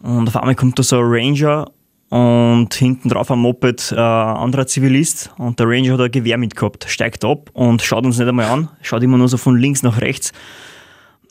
Und 0.04 0.28
auf 0.28 0.36
einmal 0.36 0.56
kommt 0.56 0.78
da 0.78 0.84
so 0.84 0.98
ein 0.98 1.06
Ranger 1.06 1.72
und 2.10 2.74
hinten 2.74 3.08
drauf 3.08 3.32
am 3.32 3.40
Moped 3.40 3.94
ein 3.94 3.98
anderer 3.98 4.68
Zivilist 4.68 5.32
und 5.38 5.60
der 5.60 5.68
Ranger 5.68 5.94
hat 5.94 6.02
ein 6.02 6.12
Gewehr 6.12 6.38
mitgehabt, 6.38 6.86
steigt 6.90 7.24
ab 7.24 7.50
und 7.54 7.82
schaut 7.82 8.06
uns 8.06 8.20
nicht 8.20 8.28
einmal 8.28 8.48
an, 8.48 8.70
schaut 8.82 9.02
immer 9.02 9.18
nur 9.18 9.30
so 9.30 9.38
von 9.38 9.58
links 9.58 9.82
nach 9.82 10.02
rechts 10.02 10.34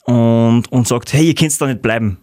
und, 0.05 0.73
und 0.73 0.89
sagt, 0.89 1.13
hey, 1.13 1.27
ihr 1.27 1.35
könnt 1.35 1.61
da 1.61 1.67
nicht 1.67 1.83
bleiben. 1.83 2.17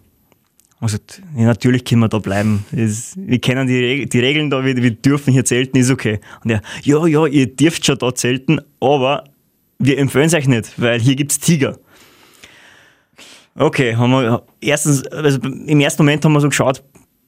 Und 0.79 0.88
gesagt, 0.88 1.22
ja, 1.38 1.44
natürlich 1.44 1.86
können 1.86 2.01
wir 2.01 2.10
da 2.10 2.18
bleiben. 2.18 2.65
Wir 2.72 3.39
kennen 3.39 3.68
die, 3.68 3.77
Reg 3.77 4.10
die 4.10 4.20
Regeln 4.20 4.50
da, 4.50 4.65
wir, 4.65 4.75
wir, 4.75 4.91
dürfen 4.91 5.32
hier 5.32 5.46
zelten, 5.46 5.77
ist 5.77 5.91
okay. 5.91 6.20
Und 6.44 6.50
er, 6.50 6.62
ja, 6.84 7.06
ja, 7.06 7.27
ihr 7.27 7.46
dürft 7.46 7.86
schon 7.86 8.00
da 8.00 8.15
zelten, 8.15 8.60
aber 8.79 9.25
wir 9.77 10.00
empfehlen 10.00 10.25
es 10.25 10.34
euch 10.34 10.48
nicht, 10.48 10.82
weil 10.82 11.00
hier 11.00 11.15
gibt 11.15 11.32
es 11.32 11.39
Tiger. 11.39 11.77
Okay, 13.56 13.96
haben 13.96 14.12
wir 14.12 14.44
erstens, 14.62 15.06
also 15.08 15.39
im 15.39 15.79
ersten 15.79 16.03
Moment 16.03 16.24
haben 16.24 16.34
wir 16.34 16.41
so 16.41 16.50
geschaut, 16.50 16.84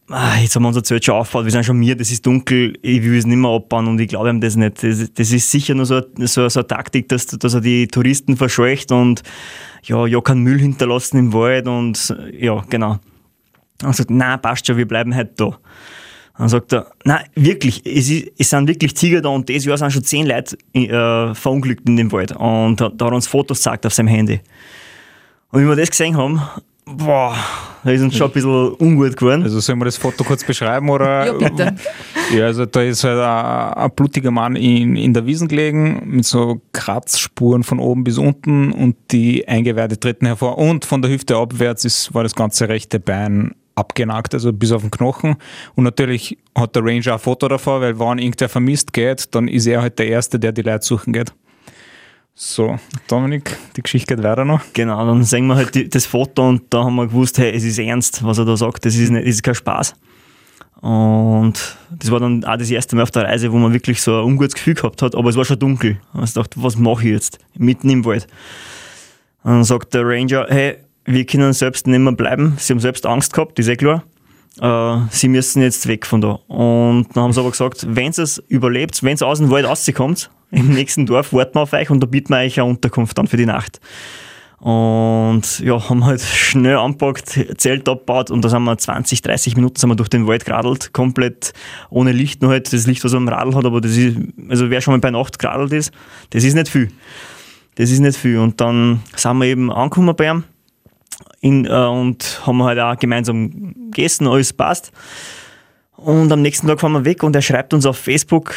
ah, 0.10 0.38
jetzt 0.40 0.56
haben 0.56 0.63
wir 0.63 0.68
unser 0.68 0.84
Zelt 0.84 1.04
schon 1.04 1.16
aufgebaut, 1.16 1.46
wir 1.46 1.51
sind 1.51 1.66
schon 1.66 1.78
mir, 1.78 1.96
das 1.96 2.12
ist 2.12 2.25
dunkel, 2.25 2.78
ich 2.82 3.04
will 3.04 3.18
es 3.18 3.25
nicht 3.25 3.38
mehr 3.38 3.51
abbauen 3.51 3.88
und 3.88 4.00
ich 4.00 4.08
glaube 4.08 4.30
ihm 4.30 4.42
das 4.42 4.56
nicht. 4.56 4.84
Das, 4.84 5.13
das 5.13 5.32
ist 5.32 5.51
sicher 5.51 5.74
nur 5.74 5.86
so, 5.86 6.01
so, 6.20 6.48
so 6.48 6.60
eine 6.60 6.68
Taktik, 6.68 7.10
dass, 7.10 7.25
dass 7.28 7.54
er 7.54 7.62
die 7.62 7.88
Touristen 7.88 8.38
verscheucht 8.38 8.92
und 8.92 9.24
ja, 9.84 10.06
ja, 10.06 10.22
keinen 10.22 10.42
Müll 10.42 10.60
hinterlassen 10.60 11.18
im 11.18 11.34
Wald 11.34 11.68
und 11.68 12.16
ja, 12.38 12.63
genau. 12.70 13.00
Und 13.84 13.96
sagt, 13.96 14.12
nein, 14.12 14.40
passt 14.42 14.68
schon, 14.68 14.78
wir 14.78 14.88
bleiben 14.88 15.16
heute 15.16 15.34
da. 15.36 15.58
Dann 16.38 16.50
sagt 16.50 16.74
er, 16.74 16.88
nein, 17.04 17.25
wirklich, 17.36 17.86
es, 17.86 18.10
ist, 18.10 18.32
es 18.38 18.50
sind 18.50 18.68
wirklich 18.68 18.94
Tiger 18.94 19.22
da 19.22 19.30
und 19.30 19.50
dieses 19.50 19.66
Jahr 19.66 19.78
sind 19.78 19.92
schon 19.92 20.04
zehn 20.04 20.25
Leute 20.28 20.58
äh, 20.74 21.34
verunglückt 21.34 21.88
in 21.88 21.98
dem 21.98 22.12
Wald. 22.12 22.32
Und 22.36 22.80
da, 22.80 22.90
da 22.90 23.06
hat 23.06 23.12
er 23.12 23.16
uns 23.16 23.28
Fotos 23.28 23.58
gezeigt 23.60 23.86
auf 23.86 23.94
seinem 23.94 24.08
Handy. 24.08 24.40
Und 25.51 25.62
wie 25.62 25.67
wir 25.67 25.75
das 25.75 25.89
gesehen 25.89 26.15
haben, 26.15 26.41
boah, 26.86 27.36
da 27.84 27.91
ist 27.91 28.01
uns 28.01 28.15
schon 28.15 28.27
ein 28.27 28.34
bisschen 28.34 28.75
ungut 28.75 29.17
geworden. 29.17 29.43
Also 29.43 29.60
sollen 29.60 29.79
wir 29.79 29.86
das 29.86 29.98
Foto 29.98 30.24
kurz 30.24 30.43
beschreiben 30.43 30.89
oder? 30.89 31.25
Ja, 31.25 31.34
bitte. 31.34 31.75
Ja, 32.34 32.46
also 32.46 32.65
da 32.65 32.81
ist 32.81 33.03
halt 33.03 33.20
ein, 33.20 33.84
ein 33.84 33.91
blutiger 33.91 34.31
Mann 34.31 34.55
in, 34.55 34.96
in 34.96 35.13
der 35.13 35.25
Wiesen 35.25 35.48
gelegen 35.48 36.01
mit 36.05 36.25
so 36.25 36.62
Kratzspuren 36.72 37.63
von 37.63 37.79
oben 37.79 38.03
bis 38.03 38.17
unten 38.17 38.72
und 38.72 38.96
die 39.12 39.48
Eingeweide 39.48 40.00
treten 40.00 40.25
hervor 40.25 40.58
und 40.58 40.86
von 40.86 41.01
der 41.01 41.12
Hüfte 41.12 41.36
abwärts 41.36 41.84
ist, 41.84 42.13
war 42.13 42.24
das 42.24 42.36
ganze 42.36 42.70
rechte 42.70 43.00
Bein 43.00 43.55
abgenagt, 43.75 44.34
also 44.34 44.53
bis 44.53 44.72
auf 44.72 44.81
den 44.81 44.91
Knochen. 44.91 45.36
Und 45.75 45.84
natürlich 45.84 46.38
hat 46.55 46.75
der 46.75 46.84
Ranger 46.84 47.13
ein 47.13 47.20
Foto 47.20 47.48
davor, 47.48 47.81
weil 47.81 48.00
wenn 48.00 48.20
irgendwer 48.20 48.50
vermisst 48.50 48.93
geht, 48.93 49.34
dann 49.36 49.48
ist 49.48 49.65
er 49.65 49.81
halt 49.81 50.00
der 50.00 50.08
Erste, 50.08 50.39
der 50.39 50.51
die 50.51 50.62
Leute 50.62 50.86
suchen 50.86 51.13
geht. 51.13 51.34
So, 52.33 52.79
Dominik, 53.07 53.57
die 53.75 53.81
Geschichte 53.81 54.15
geht 54.15 54.23
weiter 54.23 54.45
noch. 54.45 54.61
Genau, 54.73 55.05
dann 55.05 55.23
sehen 55.23 55.47
wir 55.47 55.55
halt 55.55 55.75
die, 55.75 55.89
das 55.89 56.05
Foto 56.05 56.47
und 56.47 56.63
da 56.69 56.85
haben 56.85 56.95
wir 56.95 57.07
gewusst, 57.07 57.38
hey, 57.38 57.51
es 57.53 57.63
ist 57.63 57.77
ernst, 57.77 58.23
was 58.23 58.38
er 58.38 58.45
da 58.45 58.57
sagt, 58.57 58.85
das 58.85 58.95
ist, 58.95 59.09
nicht, 59.09 59.27
das 59.27 59.35
ist 59.35 59.43
kein 59.43 59.55
Spaß. 59.55 59.95
Und 60.81 61.77
das 61.91 62.09
war 62.09 62.19
dann 62.19 62.43
auch 62.43 62.57
das 62.57 62.71
erste 62.71 62.95
Mal 62.95 63.03
auf 63.03 63.11
der 63.11 63.23
Reise, 63.23 63.51
wo 63.51 63.57
man 63.57 63.71
wirklich 63.73 64.01
so 64.01 64.19
ein 64.19 64.25
ungutes 64.25 64.55
Gefühl 64.55 64.73
gehabt 64.73 65.01
hat, 65.03 65.13
aber 65.13 65.29
es 65.29 65.35
war 65.35 65.45
schon 65.45 65.59
dunkel. 65.59 66.00
Und 66.13 66.23
ich 66.23 66.33
dachte, 66.33 66.61
was 66.63 66.77
mache 66.77 67.03
ich 67.03 67.11
jetzt? 67.11 67.39
Mitten 67.55 67.89
im 67.89 68.03
Wald. 68.05 68.27
Und 69.43 69.51
dann 69.51 69.63
sagt 69.63 69.93
der 69.93 70.05
Ranger, 70.05 70.47
hey, 70.50 70.77
wir 71.05 71.25
können 71.25 71.53
selbst 71.53 71.85
nicht 71.85 72.00
mehr 72.00 72.13
bleiben. 72.13 72.55
Sie 72.57 72.73
haben 72.73 72.79
selbst 72.79 73.05
Angst 73.05 73.33
gehabt, 73.33 73.59
ist 73.59 73.67
eh 73.67 73.75
klar. 73.75 74.03
Äh, 74.60 74.98
sie 75.10 75.27
müssen 75.27 75.62
jetzt 75.62 75.88
weg 75.88 76.05
von 76.05 76.22
da. 76.22 76.39
Und 76.48 77.08
dann 77.13 77.24
haben 77.24 77.34
sie 77.34 77.39
aber 77.39 77.51
gesagt, 77.51 77.86
wenn 77.88 78.12
es 78.12 78.43
überlebt, 78.48 79.03
wenn 79.03 79.13
es 79.13 79.22
aus 79.22 79.38
dem 79.38 79.50
Wald 79.50 79.65
rauskommt, 79.65 80.29
im 80.51 80.70
nächsten 80.74 81.05
Dorf 81.05 81.31
warten 81.31 81.55
wir 81.55 81.62
auf 81.62 81.74
euch 81.74 81.89
und 81.89 82.01
da 82.01 82.08
bieten 82.08 82.34
wir 82.34 82.39
euch 82.39 82.60
eine 82.60 82.70
Unterkunft 82.70 83.17
dann 83.17 83.27
für 83.27 83.38
die 83.38 83.46
Nacht. 83.46 83.79
Und 84.60 85.60
ja, 85.60 85.89
haben 85.89 86.05
halt 86.05 86.22
schnell 86.22 86.77
anpackt, 86.77 87.39
Zelt 87.58 87.89
abgebaut 87.89 88.29
und 88.29 88.46
da 88.46 88.50
sind 88.50 88.63
wir 88.63 88.77
20, 88.77 89.24
30 89.24 89.55
Minuten 89.55 89.77
sind 89.77 89.89
wir 89.89 89.96
durch 89.96 90.10
den 90.10 90.27
Wald 90.27 90.46
geradelt, 90.46 90.93
komplett 90.93 91.53
ohne 91.89 92.12
Licht, 92.12 92.43
nur 92.43 92.51
halt 92.51 92.72
das 92.72 92.86
Licht, 92.86 93.03
was 93.03 93.13
man 93.13 93.27
am 93.27 93.34
Radl 93.34 93.55
hat, 93.55 93.65
aber 93.65 93.81
das 93.81 93.98
ist, 93.98 94.17
also 94.50 94.70
wer 94.70 94.81
schon 94.81 94.93
mal 94.93 95.00
bei 95.00 95.10
Nacht 95.10 95.39
geradelt 95.39 95.72
ist, 95.74 95.91
das 96.29 96.43
ist 96.43 96.53
nicht 96.53 96.70
viel. 96.70 96.89
Das 97.75 97.89
ist 97.89 98.01
nicht 98.01 98.17
viel. 98.17 98.38
Und 98.38 98.62
dann 98.62 99.01
sind 99.15 99.38
wir 99.38 99.46
eben 99.46 99.72
angekommen 99.72 100.15
bei 100.15 100.29
ihm 100.29 100.43
in, 101.40 101.66
äh, 101.66 101.70
und 101.70 102.42
haben 102.46 102.63
halt 102.63 102.80
auch 102.80 102.98
gemeinsam 102.98 103.74
gegessen, 103.92 104.28
alles 104.28 104.54
passt. 104.54 104.92
Und 105.98 106.32
am 106.32 106.42
nächsten 106.42 106.68
Tag 106.68 106.80
fahren 106.80 106.94
wir 106.94 107.06
weg 107.06 107.24
und 107.24 107.36
er 107.36 107.42
schreibt 107.42 107.74
uns 107.74 107.86
auf 107.86 107.98
Facebook, 107.98 108.56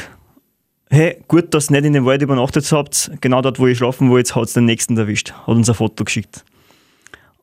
hey, 0.91 1.23
gut, 1.29 1.53
dass 1.53 1.69
ihr 1.69 1.73
nicht 1.73 1.85
in 1.85 1.93
den 1.93 2.05
Wald 2.05 2.23
übernachtet 2.23 2.71
habt, 2.73 3.11
genau 3.21 3.43
dort, 3.43 3.59
wo 3.59 3.67
ich 3.67 3.79
schlafen 3.79 4.11
wollte, 4.11 4.35
hat 4.35 4.45
es 4.45 4.55
den 4.55 4.65
nächsten 4.65 4.97
erwischt, 4.97 5.33
hat 5.33 5.49
uns 5.49 5.69
ein 5.69 5.75
Foto 5.75 6.05
geschickt. 6.05 6.45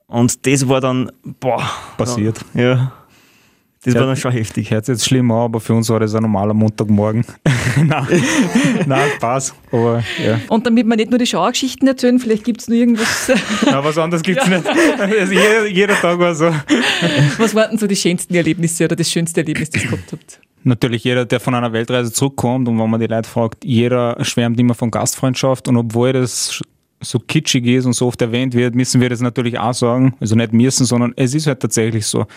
Und 0.08 0.46
das 0.46 0.68
war 0.68 0.82
dann, 0.82 1.12
boah. 1.24 1.64
Passiert. 1.98 2.44
Ja. 2.54 2.92
Das 3.84 3.96
Ja. 3.96 4.00
war 4.02 4.08
dann 4.08 4.16
schon 4.16 4.32
heftig. 4.32 4.70
Hört 4.70 4.88
jetzt 4.88 5.06
schlimm 5.06 5.32
an, 5.32 5.40
aber 5.40 5.60
für 5.60 5.74
uns 5.74 5.90
war 5.90 6.00
das 6.00 6.14
ein 6.14 6.22
normaler 6.22 6.54
Montagmorgen. 6.54 7.26
nein, 7.84 8.06
nein, 8.86 9.10
Spaß. 9.16 9.56
Aber 9.72 10.04
ja. 10.24 10.40
Und 10.50 10.68
damit 10.68 10.86
wir 10.86 10.96
nicht 10.96 11.10
nur 11.10 11.18
die 11.18 11.26
Schauergeschichten 11.26 11.88
erzählen, 11.88 12.20
vielleicht 12.20 12.44
gibt 12.44 12.62
es 12.62 12.68
noch 12.68 12.76
irgendwas. 12.76 13.32
ja 13.66 13.84
was 13.84 13.98
anderes 13.98 14.22
gibt 14.22 14.40
es 14.40 14.48
nicht. 14.48 14.68
Also 15.00 15.34
jeder, 15.34 15.66
jeder 15.66 15.96
Tag 15.96 16.20
war 16.20 16.36
so. 16.36 16.54
was 17.40 17.56
waren 17.56 17.72
denn 17.72 17.80
so 17.80 17.88
die 17.88 17.96
schönsten 17.96 18.36
Erlebnisse 18.36 18.86
oder 18.86 18.96
das 18.96 19.10
schönste 19.10 19.42
Erlebnis, 19.42 19.72
das 19.72 19.84
ihr 19.84 19.90
gehabt 19.90 20.12
habt? 20.12 20.40
Natürlich 20.64 21.04
jeder, 21.04 21.26
der 21.26 21.40
von 21.40 21.56
einer 21.56 21.74
Weltreise 21.74 22.14
zurückkommt 22.14 22.68
und 22.68 22.78
wenn 22.78 22.88
man 22.90 23.00
die 23.00 23.08
Leute 23.08 23.28
fragt, 23.28 23.66
jeder 23.66 24.24
schwärmt 24.24 24.60
immer 24.60 24.76
von 24.76 24.92
Gastfreundschaft 24.92 25.68
und 25.68 25.76
obwohl 25.78 26.14
das 26.14 26.62
so 27.04 27.18
kitschig 27.18 27.66
ist 27.66 27.86
und 27.86 27.94
so 27.94 28.06
oft 28.06 28.22
erwähnt 28.22 28.54
wird, 28.54 28.76
müssen 28.76 29.02
wir 29.02 29.10
das 29.10 29.22
natürlich 29.22 29.58
auch 29.58 29.74
sagen. 29.74 30.14
Also 30.20 30.36
nicht 30.36 30.54
müssen, 30.54 30.86
sondern 30.86 31.14
es 31.16 31.34
ist 31.34 31.48
halt 31.48 31.60
tatsächlich 31.62 32.06
so. 32.06 32.28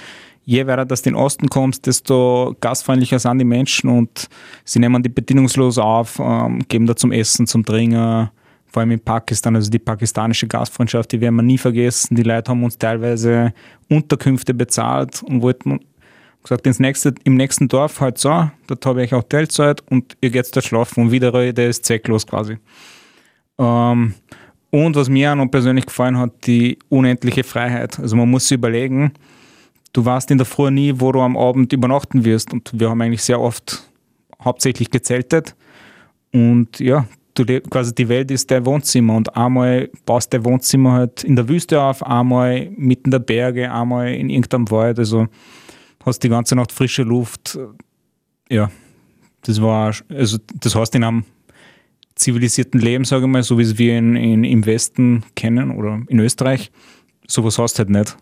Je 0.45 0.67
weiter 0.67 0.83
in 0.83 1.03
den 1.03 1.15
Osten 1.15 1.49
kommst, 1.49 1.87
desto 1.87 2.55
gastfreundlicher 2.61 3.19
sind 3.19 3.39
die 3.39 3.45
Menschen 3.45 3.89
und 3.89 4.29
sie 4.65 4.79
nehmen 4.79 5.03
die 5.03 5.09
bedingungslos 5.09 5.79
auf, 5.79 6.19
ähm, 6.19 6.63
geben 6.69 6.87
da 6.87 6.95
zum 6.95 7.13
Essen, 7.13 7.47
zum 7.47 7.65
Trinken, 7.65 8.29
vor 8.67 8.81
allem 8.81 8.91
in 8.91 9.01
Pakistan, 9.01 9.57
also 9.57 9.71
die 9.71 9.79
pakistanische 9.79 10.47
Gastfreundschaft, 10.47 11.13
die 11.13 11.21
werden 11.21 11.37
wir 11.37 11.43
nie 11.43 11.59
vergessen. 11.59 12.17
Die 12.17 12.25
Leute 12.25 12.51
haben 12.51 12.65
uns 12.65 12.77
teilweise 12.77 13.55
Unterkünfte 13.89 14.53
bezahlt 14.53 15.23
und 15.23 15.43
wollten 15.43 15.81
gesagt, 16.43 16.67
ins 16.67 16.79
nächste, 16.79 17.15
im 17.25 17.37
nächsten 17.37 17.69
Dorf 17.69 18.01
halt 18.01 18.19
so, 18.19 18.51
dort 18.67 18.85
habe 18.85 19.05
ich 19.05 19.15
auch 19.15 19.19
Hotelzeit 19.19 19.83
und 19.89 20.17
ihr 20.21 20.31
geht 20.31 20.55
dort 20.55 20.67
schlafen 20.67 21.05
und 21.05 21.11
wieder 21.11 21.53
der 21.53 21.69
ist 21.69 21.85
zwecklos 21.87 22.27
quasi. 22.27 22.59
Ähm, 23.59 24.15
und 24.71 24.97
was 24.97 25.09
mir 25.09 25.33
auch 25.33 25.37
noch 25.37 25.47
persönlich 25.47 25.87
gefallen 25.87 26.19
hat, 26.19 26.47
die 26.47 26.79
unendliche 26.89 27.45
Freiheit. 27.45 27.99
Also 28.01 28.17
man 28.17 28.29
muss 28.29 28.49
sich 28.49 28.59
überlegen, 28.59 29.13
du 29.95 30.05
weißt 30.05 30.31
in 30.31 30.39
der 30.39 30.45
Früh 30.45 30.71
nie, 30.71 30.93
wo 30.97 31.11
du 31.13 31.23
am 31.23 31.39
Abend 31.39 31.73
übernachten 31.73 32.27
wirst. 32.27 32.53
Und 32.53 32.71
wir 32.75 32.91
haben 32.91 33.01
eigentlich 33.01 33.23
sehr 33.23 33.41
oft 33.41 33.89
hauptsächlich 34.43 34.91
gezeltet. 34.91 35.57
Und 36.33 36.81
ja, 36.81 37.07
du, 37.35 37.45
quasi 37.63 37.95
die 37.95 38.09
Welt 38.11 38.31
ist 38.31 38.51
dein 38.51 38.67
Wohnzimmer. 38.67 39.17
Und 39.17 39.35
einmal 39.37 39.89
baust 40.05 40.35
dein 40.35 40.45
Wohnzimmer 40.45 40.93
halt 40.93 41.25
in 41.25 41.37
der 41.37 41.49
Wüste 41.49 41.81
auf, 41.81 42.05
einmal 42.05 42.69
mitten 42.77 43.11
der 43.11 43.21
Berge, 43.21 43.73
einmal 43.73 44.13
in 44.13 44.29
irgendeinem 44.29 44.71
Wald. 44.71 44.99
Also 44.99 45.29
hast 46.05 46.23
die 46.23 46.29
ganze 46.29 46.57
Nacht 46.57 46.73
frische 46.73 47.05
Luft. 47.05 47.59
Ja, 48.51 48.71
das 49.43 49.63
war, 49.63 49.95
also 50.09 50.39
das 50.61 50.75
heißt 50.75 50.95
in 50.97 51.05
einem 51.05 51.25
zivilisierten 52.17 52.81
Leben, 52.81 53.05
sage 53.05 53.25
ich 53.25 53.31
mal, 53.31 53.43
so 53.43 53.59
wie 53.59 53.63
es 53.63 53.79
wir 53.79 53.97
in, 53.97 54.17
in, 54.17 54.45
im 54.45 54.67
Westen 54.67 55.25
kennen 55.35 55.71
oder 55.71 56.03
in 56.09 56.19
Österreich, 56.19 56.71
sowas 57.27 57.57
du 57.57 57.63
halt 57.63 57.91
nicht. 57.91 58.17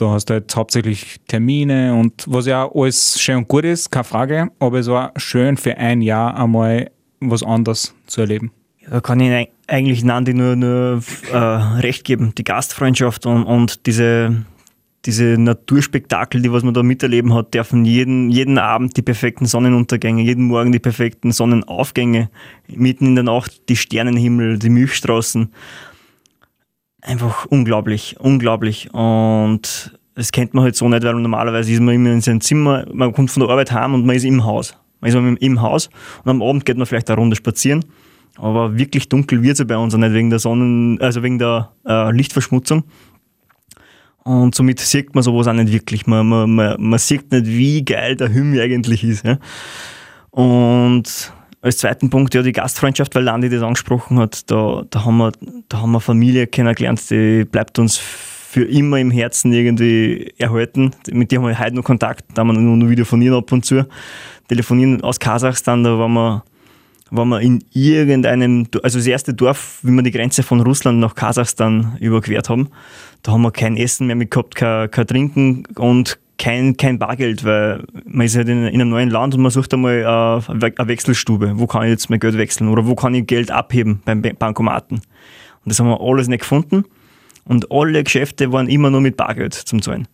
Da 0.00 0.10
hast 0.10 0.30
du 0.30 0.34
halt 0.34 0.56
hauptsächlich 0.56 1.20
Termine 1.28 1.94
und 1.94 2.24
was 2.26 2.46
ja 2.46 2.66
alles 2.72 3.20
schön 3.20 3.36
und 3.36 3.48
gut 3.48 3.64
ist, 3.64 3.90
keine 3.90 4.04
Frage, 4.04 4.48
aber 4.58 4.78
es 4.78 4.86
war 4.86 5.12
schön 5.16 5.58
für 5.58 5.76
ein 5.76 6.00
Jahr 6.00 6.38
einmal 6.38 6.90
was 7.20 7.42
anderes 7.42 7.94
zu 8.06 8.22
erleben. 8.22 8.50
Da 8.88 9.02
kann 9.02 9.20
ich 9.20 9.28
eig- 9.28 9.50
eigentlich 9.66 10.02
Nandi 10.02 10.32
nur, 10.32 10.56
nur 10.56 11.02
äh, 11.30 11.36
recht 11.36 12.04
geben. 12.04 12.32
Die 12.38 12.44
Gastfreundschaft 12.44 13.26
und, 13.26 13.44
und 13.44 13.84
diese, 13.86 14.42
diese 15.04 15.36
Naturspektakel, 15.36 16.40
die 16.40 16.50
was 16.50 16.62
man 16.62 16.72
da 16.72 16.82
miterleben 16.82 17.34
hat, 17.34 17.52
dürfen 17.52 17.84
jeden, 17.84 18.30
jeden 18.30 18.56
Abend 18.56 18.96
die 18.96 19.02
perfekten 19.02 19.44
Sonnenuntergänge, 19.44 20.22
jeden 20.22 20.46
Morgen 20.46 20.72
die 20.72 20.78
perfekten 20.78 21.30
Sonnenaufgänge, 21.30 22.30
mitten 22.68 23.06
in 23.06 23.14
der 23.16 23.24
Nacht 23.24 23.68
die 23.68 23.76
Sternenhimmel, 23.76 24.58
die 24.58 24.70
Milchstraßen. 24.70 25.52
Einfach 27.02 27.46
unglaublich, 27.46 28.16
unglaublich. 28.18 28.92
Und 28.92 29.96
das 30.14 30.32
kennt 30.32 30.54
man 30.54 30.64
halt 30.64 30.76
so 30.76 30.88
nicht, 30.88 31.02
weil 31.02 31.14
normalerweise 31.14 31.72
ist 31.72 31.80
man 31.80 31.94
immer 31.94 32.10
in 32.10 32.20
seinem 32.20 32.40
Zimmer, 32.40 32.84
man 32.92 33.12
kommt 33.12 33.30
von 33.30 33.40
der 33.40 33.50
Arbeit 33.50 33.72
heim 33.72 33.94
und 33.94 34.04
man 34.04 34.16
ist 34.16 34.24
im 34.24 34.44
Haus. 34.44 34.76
Man 35.00 35.10
ist 35.10 35.40
im- 35.40 35.62
Haus 35.62 35.88
und 36.24 36.30
am 36.30 36.42
Abend 36.42 36.66
geht 36.66 36.76
man 36.76 36.86
vielleicht 36.86 37.08
eine 37.08 37.18
Runde 37.18 37.36
spazieren. 37.36 37.84
Aber 38.36 38.76
wirklich 38.76 39.08
dunkel 39.08 39.42
wird 39.42 39.54
es 39.54 39.58
ja 39.60 39.64
bei 39.64 39.76
uns 39.76 39.94
auch 39.94 39.98
nicht 39.98 40.12
wegen 40.12 40.30
der 40.30 40.38
Sonnen, 40.38 41.00
also 41.00 41.22
wegen 41.22 41.38
der 41.38 41.72
äh, 41.86 42.12
Lichtverschmutzung. 42.12 42.84
Und 44.22 44.54
somit 44.54 44.78
sieht 44.80 45.14
man 45.14 45.24
sowas 45.24 45.48
auch 45.48 45.54
nicht 45.54 45.72
wirklich. 45.72 46.06
Man, 46.06 46.28
man, 46.28 46.54
man, 46.54 46.76
man 46.78 46.98
sieht 46.98 47.32
nicht, 47.32 47.46
wie 47.46 47.82
geil 47.84 48.16
der 48.16 48.28
Himmel 48.28 48.60
eigentlich 48.60 49.02
ist. 49.02 49.24
Ja? 49.24 49.38
Und 50.30 51.32
als 51.62 51.78
zweiten 51.78 52.10
Punkt, 52.10 52.34
ja, 52.34 52.42
die 52.42 52.52
Gastfreundschaft, 52.52 53.14
weil 53.14 53.24
Landi 53.24 53.48
das 53.48 53.62
angesprochen 53.62 54.18
hat, 54.18 54.50
da, 54.50 54.84
da, 54.88 55.04
haben 55.04 55.18
wir, 55.18 55.32
da 55.68 55.80
haben 55.80 55.92
wir 55.92 56.00
Familie 56.00 56.46
kennengelernt, 56.46 57.10
die 57.10 57.44
bleibt 57.44 57.78
uns 57.78 57.96
für 57.96 58.64
immer 58.64 58.98
im 58.98 59.10
Herzen 59.10 59.52
irgendwie 59.52 60.32
erhalten. 60.38 60.92
Mit 61.10 61.30
der 61.30 61.38
haben 61.40 61.48
wir 61.48 61.58
heute 61.58 61.76
noch 61.76 61.84
Kontakt, 61.84 62.24
da 62.34 62.40
haben 62.40 62.48
wir 62.48 62.54
nur 62.54 62.76
noch 62.76 62.88
telefonieren 62.88 63.36
ab 63.36 63.52
und 63.52 63.64
zu. 63.64 63.86
Telefonieren 64.48 65.02
aus 65.02 65.20
Kasachstan, 65.20 65.84
da 65.84 65.98
waren 65.98 66.12
wir 66.12 66.44
waren 67.10 67.28
wir 67.28 67.40
in 67.40 67.64
irgendeinem, 67.72 68.68
also 68.82 68.98
das 68.98 69.06
erste 69.06 69.34
Dorf, 69.34 69.80
wie 69.82 69.90
wir 69.90 70.02
die 70.02 70.12
Grenze 70.12 70.44
von 70.44 70.60
Russland 70.60 71.00
nach 71.00 71.14
Kasachstan 71.14 71.96
überquert 72.00 72.48
haben, 72.48 72.68
da 73.22 73.32
haben 73.32 73.42
wir 73.42 73.50
kein 73.50 73.76
Essen 73.76 74.06
mehr 74.06 74.16
mit 74.16 74.30
gehabt, 74.30 74.54
kein, 74.54 74.90
kein 74.90 75.06
Trinken 75.06 75.66
und 75.76 76.18
kein, 76.40 76.76
kein 76.76 76.98
Bargeld, 76.98 77.44
weil 77.44 77.84
man 78.06 78.24
ist 78.24 78.34
halt 78.34 78.48
in, 78.48 78.66
in 78.66 78.80
einem 78.80 78.90
neuen 78.90 79.10
Land 79.10 79.34
und 79.34 79.42
man 79.42 79.50
sucht 79.50 79.74
einmal 79.74 79.98
äh, 79.98 80.50
eine 80.50 80.88
Wechselstube. 80.88 81.52
Wo 81.56 81.66
kann 81.66 81.84
ich 81.84 81.90
jetzt 81.90 82.08
mein 82.08 82.18
Geld 82.18 82.38
wechseln 82.38 82.68
oder 82.68 82.86
wo 82.86 82.94
kann 82.94 83.14
ich 83.14 83.26
Geld 83.26 83.50
abheben 83.50 84.00
beim 84.06 84.22
Bankomaten? 84.22 84.96
Und 84.96 85.66
das 85.66 85.78
haben 85.78 85.88
wir 85.88 86.00
alles 86.00 86.28
nicht 86.28 86.40
gefunden 86.40 86.84
und 87.44 87.70
alle 87.70 88.02
Geschäfte 88.02 88.50
waren 88.52 88.68
immer 88.68 88.90
nur 88.90 89.02
mit 89.02 89.18
Bargeld 89.18 89.52
zum 89.52 89.82
Zahlen. 89.82 90.08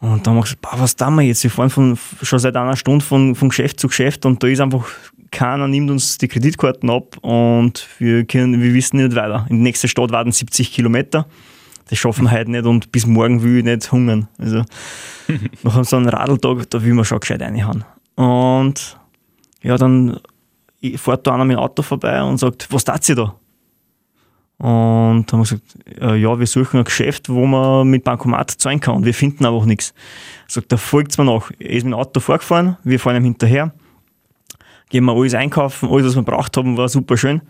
Und 0.00 0.26
dann 0.26 0.34
haben 0.34 0.36
wir 0.36 0.42
gesagt, 0.42 0.64
was 0.80 0.96
tun 0.96 1.16
wir 1.16 1.22
jetzt? 1.22 1.42
Wir 1.42 1.50
fahren 1.50 1.70
von, 1.70 1.98
schon 2.22 2.38
seit 2.38 2.56
einer 2.56 2.76
Stunde 2.76 3.04
von, 3.04 3.34
von 3.34 3.48
Geschäft 3.48 3.80
zu 3.80 3.88
Geschäft 3.88 4.24
und 4.24 4.42
da 4.42 4.46
ist 4.46 4.60
einfach 4.60 4.88
keiner 5.32 5.66
nimmt 5.66 5.90
uns 5.90 6.18
die 6.18 6.28
Kreditkarten 6.28 6.88
ab 6.90 7.16
und 7.22 7.88
wir, 7.98 8.24
können, 8.26 8.62
wir 8.62 8.74
wissen 8.74 8.98
nicht 8.98 9.16
weiter. 9.16 9.46
In 9.48 9.56
die 9.56 9.62
nächste 9.62 9.88
Stadt 9.88 10.12
warten 10.12 10.30
70 10.30 10.72
Kilometer. 10.72 11.26
Das 11.88 11.98
schaffen 11.98 12.24
wir 12.24 12.32
heute 12.32 12.50
nicht 12.50 12.64
und 12.64 12.92
bis 12.92 13.06
morgen 13.06 13.42
will 13.42 13.58
ich 13.58 13.64
nicht 13.64 13.92
hungern. 13.92 14.28
Also, 14.38 14.64
nach 15.62 15.84
so 15.84 15.96
einem 15.96 16.08
Radltag, 16.08 16.70
da 16.70 16.82
will 16.82 16.94
man 16.94 17.04
schon 17.04 17.20
gescheit 17.20 17.42
reinhauen. 17.42 17.84
Und 18.14 18.98
ja, 19.62 19.76
dann 19.76 20.18
fährt 20.96 21.26
da 21.26 21.34
einer 21.34 21.44
mit 21.44 21.56
dem 21.56 21.60
Auto 21.60 21.82
vorbei 21.82 22.22
und 22.22 22.38
sagt, 22.38 22.68
was 22.70 22.84
tat 22.84 23.04
sie 23.04 23.14
da? 23.14 23.34
Und 24.58 25.26
dann 25.26 25.26
haben 25.32 25.38
wir 25.38 25.42
gesagt, 25.42 26.00
äh, 26.00 26.16
ja, 26.16 26.38
wir 26.38 26.46
suchen 26.46 26.78
ein 26.78 26.84
Geschäft, 26.84 27.28
wo 27.28 27.46
man 27.46 27.88
mit 27.88 28.04
Bankomat 28.04 28.50
zahlen 28.50 28.78
kann. 28.78 28.94
Und 28.96 29.04
wir 29.04 29.14
finden 29.14 29.44
einfach 29.44 29.64
nichts. 29.64 29.92
Sagt, 30.46 30.70
da 30.70 30.76
folgt 30.76 31.18
mir 31.18 31.24
nach. 31.24 31.50
Er 31.58 31.70
ist 31.70 31.84
mit 31.84 31.92
dem 31.92 31.98
Auto 31.98 32.20
vorgefahren, 32.20 32.76
wir 32.84 33.00
fahren 33.00 33.16
ihm 33.16 33.24
hinterher 33.24 33.72
gehen 34.92 35.04
wir 35.04 35.14
alles 35.14 35.34
einkaufen, 35.34 35.88
alles, 35.88 36.06
was 36.08 36.16
wir 36.16 36.22
braucht 36.22 36.56
haben, 36.56 36.76
war 36.76 36.88
super 36.88 37.16
schön. 37.16 37.40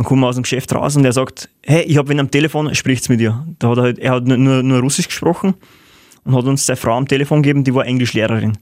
Dann 0.00 0.06
kommen 0.06 0.22
wir 0.22 0.28
aus 0.28 0.36
dem 0.36 0.44
Geschäft 0.44 0.74
raus 0.74 0.96
und 0.96 1.04
er 1.04 1.12
sagt, 1.12 1.50
hey, 1.62 1.82
ich 1.82 1.98
habe 1.98 2.08
wen 2.08 2.20
am 2.20 2.30
Telefon, 2.30 2.74
spricht's 2.74 3.10
mit 3.10 3.20
dir. 3.20 3.46
Da 3.58 3.68
hat 3.68 3.76
er, 3.76 3.82
halt, 3.82 3.98
er 3.98 4.12
hat 4.12 4.26
nur, 4.26 4.62
nur 4.62 4.80
Russisch 4.80 5.08
gesprochen 5.08 5.52
und 6.24 6.34
hat 6.34 6.46
uns 6.46 6.64
seine 6.64 6.78
Frau 6.78 6.96
am 6.96 7.06
Telefon 7.06 7.42
gegeben, 7.42 7.64
die 7.64 7.74
war 7.74 7.84
Englischlehrerin. 7.84 8.56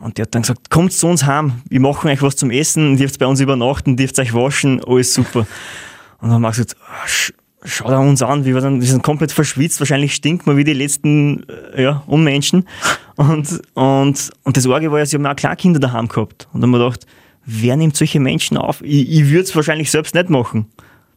Und 0.00 0.18
die 0.18 0.22
hat 0.22 0.34
dann 0.34 0.42
gesagt, 0.42 0.70
kommt 0.70 0.92
zu 0.92 1.06
uns 1.06 1.26
heim, 1.26 1.62
wir 1.68 1.78
machen 1.78 2.10
euch 2.10 2.22
was 2.22 2.34
zum 2.34 2.50
Essen, 2.50 2.96
dürft 2.96 3.20
bei 3.20 3.26
uns 3.26 3.38
übernachten, 3.38 3.96
dürft 3.96 4.18
euch 4.18 4.34
waschen, 4.34 4.82
alles 4.84 5.14
super. 5.14 5.46
Und 6.20 6.22
dann 6.22 6.32
haben 6.32 6.42
wir 6.42 6.50
gesagt, 6.50 6.74
ah, 6.80 7.06
schau 7.62 7.88
da 7.88 7.98
uns 7.98 8.20
an, 8.22 8.44
wir, 8.44 8.54
wir 8.56 8.82
sind 8.82 9.04
komplett 9.04 9.30
verschwitzt, 9.30 9.78
wahrscheinlich 9.78 10.12
stinkt 10.12 10.44
man 10.48 10.56
wie 10.56 10.64
die 10.64 10.72
letzten 10.72 11.46
äh, 11.76 11.84
ja, 11.84 12.02
Unmenschen. 12.08 12.66
Und, 13.14 13.62
und, 13.74 14.32
und 14.42 14.56
das 14.56 14.66
Orge 14.66 14.90
war 14.90 14.98
ja, 14.98 15.06
sie 15.06 15.18
haben 15.18 15.26
auch 15.26 15.36
Kleinkinder 15.36 15.78
daheim 15.78 16.08
gehabt. 16.08 16.48
Und 16.52 16.62
dann 16.62 16.72
haben 16.72 16.80
wir 16.80 16.84
gedacht, 16.84 17.06
wer 17.46 17.76
nimmt 17.76 17.96
solche 17.96 18.20
Menschen 18.20 18.56
auf? 18.56 18.82
Ich, 18.82 19.10
ich 19.10 19.28
würde 19.30 19.42
es 19.42 19.54
wahrscheinlich 19.54 19.90
selbst 19.90 20.14
nicht 20.14 20.30
machen. 20.30 20.66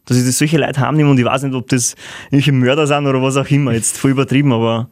Dass 0.04 0.16
ich 0.16 0.24
das 0.24 0.38
solche 0.38 0.58
Leute 0.58 0.80
haben 0.80 0.96
nehme 0.96 1.10
und 1.10 1.18
ich 1.18 1.24
weiß 1.24 1.42
nicht, 1.42 1.54
ob 1.54 1.68
das 1.68 1.94
irgendwelche 2.26 2.52
Mörder 2.52 2.86
sind 2.86 3.06
oder 3.06 3.22
was 3.22 3.36
auch 3.36 3.48
immer. 3.50 3.72
Jetzt 3.72 3.98
voll 3.98 4.12
übertrieben, 4.12 4.52
aber 4.52 4.88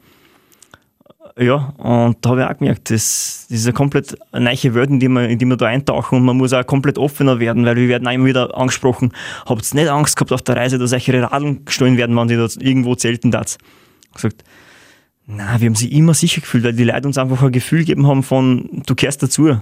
ja, 1.39 1.75
und 1.77 2.17
da 2.23 2.31
habe 2.31 2.43
ich 2.43 2.47
auch 2.47 2.59
gemerkt, 2.59 2.91
das, 2.91 3.47
das 3.51 3.59
ist 3.59 3.67
eine 3.67 3.75
komplett 3.75 4.17
neue 4.33 4.75
Welt, 4.75 4.89
in 4.89 5.01
die, 5.01 5.09
wir, 5.09 5.29
in 5.29 5.39
die 5.39 5.45
wir 5.45 5.57
da 5.57 5.67
eintauchen 5.67 6.17
und 6.17 6.25
man 6.25 6.37
muss 6.39 6.55
auch 6.55 6.65
komplett 6.65 6.97
offener 6.97 7.41
werden, 7.41 7.67
weil 7.67 7.77
wir 7.77 7.89
werden 7.89 8.09
auch 8.09 8.13
immer 8.13 8.25
wieder 8.25 8.57
angesprochen, 8.57 9.13
habt 9.45 9.71
ihr 9.71 9.81
nicht 9.81 9.91
Angst 9.91 10.17
gehabt 10.17 10.33
auf 10.33 10.41
der 10.41 10.57
Reise, 10.57 10.79
dass 10.79 10.95
euch 10.95 11.09
ihre 11.09 11.31
Radeln 11.31 11.67
gestohlen 11.67 11.99
werden, 11.99 12.17
wenn 12.17 12.29
die 12.29 12.37
da 12.37 12.49
irgendwo 12.59 12.95
zelten 12.95 13.31
das? 13.31 13.59
gesagt, 14.15 14.45
na, 15.27 15.61
wir 15.61 15.67
haben 15.67 15.75
sie 15.75 15.93
immer 15.93 16.15
sicher 16.15 16.41
gefühlt, 16.41 16.65
weil 16.65 16.73
die 16.73 16.85
Leute 16.85 17.07
uns 17.07 17.19
einfach 17.19 17.43
ein 17.43 17.53
Gefühl 17.53 17.81
gegeben 17.81 18.07
haben 18.07 18.23
von, 18.23 18.83
du 18.87 18.95
kehrst 18.95 19.23
dazu. 19.23 19.61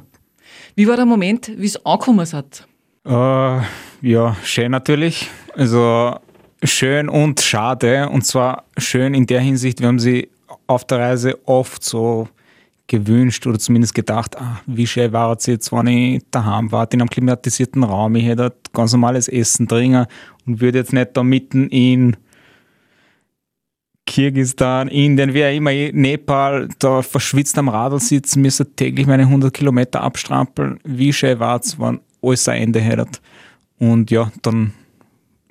Wie 0.76 0.88
war 0.88 0.96
der 0.96 1.06
Moment, 1.06 1.52
wie 1.56 1.66
es 1.66 1.86
angekommen 1.86 2.26
hat? 2.32 2.66
Uh, 3.06 3.60
ja, 4.02 4.36
schön 4.42 4.72
natürlich. 4.72 5.30
Also 5.54 6.16
schön 6.64 7.08
und 7.08 7.40
schade. 7.40 8.08
Und 8.08 8.26
zwar 8.26 8.64
schön 8.76 9.14
in 9.14 9.26
der 9.26 9.40
Hinsicht, 9.40 9.80
wir 9.80 9.86
haben 9.86 10.00
sie 10.00 10.28
auf 10.66 10.84
der 10.84 10.98
Reise 10.98 11.38
oft 11.46 11.84
so 11.84 12.28
gewünscht 12.88 13.46
oder 13.46 13.58
zumindest 13.58 13.94
gedacht, 13.94 14.36
ah, 14.36 14.60
wie 14.66 14.86
schön 14.86 15.12
war 15.12 15.36
es 15.36 15.46
jetzt, 15.46 15.72
wenn 15.72 15.86
ich 15.86 16.22
daheim 16.30 16.70
war, 16.72 16.90
in 16.92 17.00
einem 17.00 17.08
klimatisierten 17.08 17.84
Raum, 17.84 18.16
ich 18.16 18.26
hätte 18.26 18.52
ganz 18.72 18.92
normales 18.92 19.28
Essen 19.28 19.66
drin 19.66 20.06
und 20.46 20.60
würde 20.60 20.78
jetzt 20.78 20.92
nicht 20.92 21.16
da 21.16 21.22
mitten 21.22 21.68
in 21.68 22.16
Kirgistan, 24.06 24.88
Indien, 24.88 25.32
wie 25.32 25.44
auch 25.44 25.54
immer, 25.54 25.70
Nepal, 25.70 26.68
da 26.78 27.02
verschwitzt 27.02 27.56
am 27.58 27.68
Radl 27.68 27.98
sitzen, 27.98 28.42
müssen 28.42 28.76
täglich 28.76 29.06
meine 29.06 29.24
100 29.24 29.52
Kilometer 29.52 30.02
abstrampeln. 30.02 30.78
Wie 30.84 31.12
schön 31.12 31.38
war 31.38 31.60
es, 31.60 31.78
wenn 31.78 32.00
alles 32.22 32.48
ein 32.48 32.62
Ende 32.62 32.80
hätte. 32.80 33.18
Und 33.78 34.10
ja, 34.10 34.30
dann 34.42 34.74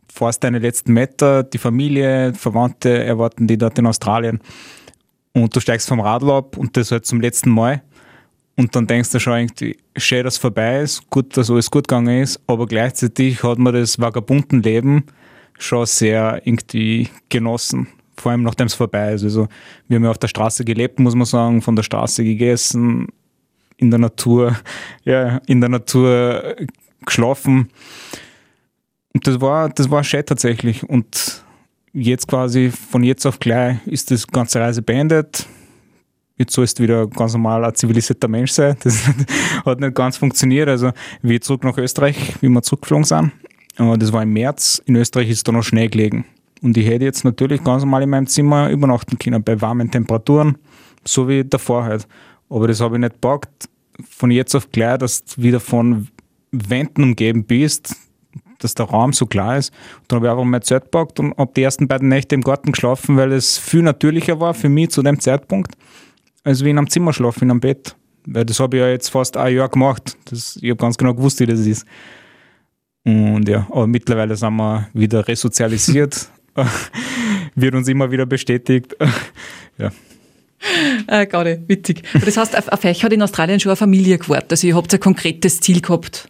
fährst 0.08 0.44
deine 0.44 0.60
letzten 0.60 0.94
Meter, 0.94 1.44
die 1.44 1.58
Familie, 1.58 2.34
Verwandte 2.36 3.04
erwarten 3.04 3.48
die 3.48 3.58
dort 3.58 3.80
in 3.80 3.88
Australien. 3.88 4.40
Und 5.34 5.56
du 5.56 5.60
steigst 5.60 5.88
vom 5.88 6.00
Radl 6.00 6.30
ab 6.30 6.56
und 6.56 6.78
das 6.78 6.92
halt 6.92 7.08
zum 7.08 7.22
letzten 7.22 7.50
Mal. 7.50 7.82
Und 8.56 8.76
dann 8.76 8.86
denkst 8.86 9.10
du 9.10 9.20
schon 9.20 9.34
irgendwie, 9.34 9.78
schön, 9.98 10.24
dass 10.24 10.36
es 10.36 10.40
vorbei 10.40 10.82
ist, 10.82 11.10
gut, 11.10 11.36
dass 11.36 11.50
alles 11.50 11.72
gut 11.72 11.88
gegangen 11.88 12.22
ist, 12.22 12.40
aber 12.46 12.68
gleichzeitig 12.68 13.42
hat 13.42 13.58
man 13.58 13.74
das 13.74 14.00
vagabunden 14.00 14.62
Leben 14.62 15.06
schon 15.58 15.88
sehr 15.88 16.40
irgendwie 16.46 17.10
genossen 17.30 17.88
vor 18.16 18.32
allem 18.32 18.44
nachdem 18.44 18.68
es 18.68 18.74
vorbei 18.74 19.14
ist. 19.14 19.24
Also 19.24 19.48
wir 19.88 19.96
haben 19.96 20.04
ja 20.04 20.12
auf 20.12 20.18
der 20.18 20.28
Straße 20.28 20.66
gelebt, 20.66 21.00
muss 21.00 21.16
man 21.16 21.26
sagen, 21.26 21.62
von 21.62 21.76
der 21.76 21.84
Straße 21.84 22.24
gegessen, 22.24 23.08
in 23.78 23.90
der 23.90 24.00
Natur, 24.00 24.58
ja, 25.04 25.40
in 25.48 25.62
der 25.62 25.70
Natur 25.70 26.56
geschlafen. 27.06 27.70
Und 29.14 29.28
das 29.28 29.40
war, 29.42 29.70
das 29.70 29.90
war 29.90 30.04
schön 30.04 30.26
tatsächlich. 30.26 30.88
Und 30.88 31.44
jetzt 31.94 32.28
quasi 32.28 32.72
von 32.72 33.04
jetzt 33.04 33.26
auf 33.26 33.40
gleich 33.40 33.78
ist 33.86 34.12
das 34.12 34.28
ganze 34.28 34.60
Reise 34.60 34.82
beendet. 34.82 35.46
Jetzt 36.36 36.54
sollst 36.54 36.80
du 36.80 36.84
wieder 36.84 37.06
ganz 37.08 37.34
normal 37.34 37.64
ein 37.64 37.76
zivilisierter 37.76 38.28
Mensch 38.28 38.52
sein. 38.52 38.76
Das 38.84 39.08
hat 39.66 39.80
nicht 39.80 39.96
ganz 39.96 40.18
funktioniert. 40.18 40.68
Also 40.68 40.92
wie 41.22 41.40
zurück 41.40 41.64
nach 41.64 41.78
Österreich, 41.78 42.36
wie 42.42 42.50
wir 42.50 42.62
zurückgeflogen 42.64 43.06
sind. 43.06 43.32
Das 43.78 44.12
war 44.12 44.24
im 44.24 44.34
März. 44.34 44.82
In 44.86 44.96
Österreich 44.96 45.30
ist 45.30 45.48
da 45.48 45.52
noch 45.52 45.64
Schnee 45.64 45.88
gelegen. 45.88 46.26
Und 46.64 46.78
ich 46.78 46.88
hätte 46.88 47.04
jetzt 47.04 47.26
natürlich 47.26 47.62
ganz 47.64 47.84
normal 47.84 48.04
in 48.04 48.10
meinem 48.10 48.26
Zimmer 48.26 48.70
übernachten 48.70 49.20
können, 49.20 49.44
bei 49.44 49.60
warmen 49.60 49.92
Temperaturen, 49.92 50.58
so 51.04 51.28
wie 51.28 51.44
davor 51.44 51.84
halt. 51.84 52.08
Aber 52.50 52.68
das 52.68 52.80
habe 52.80 52.96
ich 52.96 53.02
nicht 53.02 53.14
gepackt. 53.14 53.70
Von 54.10 54.32
jetzt 54.32 54.56
auf 54.56 54.72
gleich, 54.72 54.98
dass 54.98 55.26
du 55.26 55.44
wieder 55.44 55.60
von 55.60 56.08
Wänden 56.52 57.04
umgeben 57.04 57.44
bist, 57.44 57.96
dass 58.60 58.76
der 58.76 58.86
Raum 58.86 59.12
so 59.12 59.26
klar 59.26 59.58
ist. 59.58 59.72
Und 60.02 60.12
dann 60.12 60.18
habe 60.18 60.28
ich 60.28 60.32
einfach 60.32 60.46
mein 60.46 60.62
Zelt 60.62 60.84
gepackt 60.84 61.20
und 61.20 61.38
habe 61.38 61.52
die 61.54 61.64
ersten 61.64 61.88
beiden 61.90 62.08
Nächte 62.08 62.34
im 62.34 62.42
Garten 62.42 62.72
geschlafen, 62.72 63.18
weil 63.18 63.34
es 63.34 63.58
viel 63.58 63.82
natürlicher 63.82 64.40
war 64.40 64.54
für 64.54 64.70
mich 64.70 64.92
zu 64.92 65.04
dem 65.04 65.20
Zeitpunkt, 65.20 65.76
als 66.46 66.64
wie 66.64 66.70
in 66.70 66.78
einem 66.78 66.90
Zimmer 66.90 67.12
schlafen, 67.12 67.44
in 67.44 67.52
einem 67.52 67.60
Bett. 67.60 67.94
Weil 68.26 68.46
das 68.46 68.62
habe 68.62 68.78
ich 68.78 68.82
ja 68.82 68.88
jetzt 68.88 69.10
fast 69.10 69.36
ein 69.36 69.54
Jahr 69.54 69.68
gemacht. 69.68 70.18
Das, 70.26 70.58
ich 70.62 70.70
habe 70.70 70.78
ganz 70.78 70.98
genau 70.98 71.14
gewusst, 71.14 71.42
wie 71.42 71.46
das 71.46 71.60
ist. 71.60 71.86
Und 73.04 73.50
ja, 73.50 73.68
aber 73.70 73.86
mittlerweile 73.86 74.38
sind 74.38 74.56
wir 74.56 74.88
wieder 74.94 75.28
resozialisiert 75.28 76.30
wird 77.56 77.76
uns 77.76 77.88
immer 77.88 78.12
wieder 78.12 78.26
bestätigt. 78.26 78.96
ja. 79.78 79.92
Äh, 81.08 81.28
gerade, 81.28 81.62
witzig. 81.68 82.04
Das 82.14 82.38
heißt, 82.38 82.72
auf 82.72 82.86
euch 82.86 83.04
hat 83.04 83.12
in 83.12 83.22
Australien 83.22 83.60
schon 83.60 83.72
eine 83.72 83.76
Familie 83.76 84.18
gewartet. 84.18 84.54
Also 84.54 84.68
ihr 84.68 84.76
habt 84.76 84.94
ein 84.94 85.00
konkretes 85.00 85.60
Ziel 85.60 85.82
gehabt. 85.82 86.30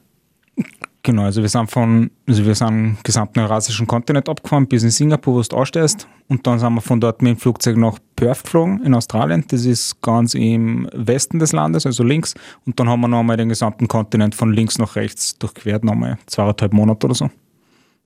Genau, 1.06 1.24
also 1.24 1.42
wir 1.42 1.50
sind 1.50 1.70
von, 1.70 2.10
also 2.26 2.46
wir 2.46 2.56
sind 2.56 3.04
gesamten 3.04 3.42
eurasischen 3.42 3.86
Kontinent 3.86 4.30
abgefahren 4.30 4.68
bis 4.68 4.84
in 4.84 4.90
Singapur, 4.90 5.36
wo 5.36 5.42
du 5.42 5.58
ausstehst. 5.58 6.08
Und 6.30 6.48
dann 6.48 6.60
sind 6.60 6.74
wir 6.74 6.82
von 6.82 7.02
dort 7.02 7.22
mit 7.22 7.32
dem 7.32 7.38
Flugzeug 7.38 7.76
nach 7.76 8.00
Perth 8.16 8.44
geflogen 8.44 8.82
in 8.86 8.94
Australien. 8.94 9.44
Das 9.50 9.66
ist 9.66 10.02
ganz 10.02 10.34
im 10.34 10.90
Westen 10.94 11.40
des 11.40 11.52
Landes, 11.52 11.86
also 11.86 12.06
links. 12.06 12.36
Und 12.66 12.80
dann 12.80 12.88
haben 12.88 13.02
wir 13.02 13.10
nochmal 13.10 13.36
den 13.36 13.50
gesamten 13.50 13.90
Kontinent 13.90 14.34
von 14.34 14.54
links 14.54 14.78
nach 14.78 14.96
rechts 14.96 15.38
durchquert, 15.38 15.84
nochmal 15.84 16.18
zweieinhalb 16.26 16.72
Monate 16.72 17.06
oder 17.06 17.16
so. 17.16 17.30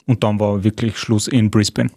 Und 0.08 0.23
dann 0.23 0.39
war 0.39 0.63
wirklich 0.63 0.97
Schluss 0.97 1.27
in 1.27 1.51
Brisbane. 1.51 1.91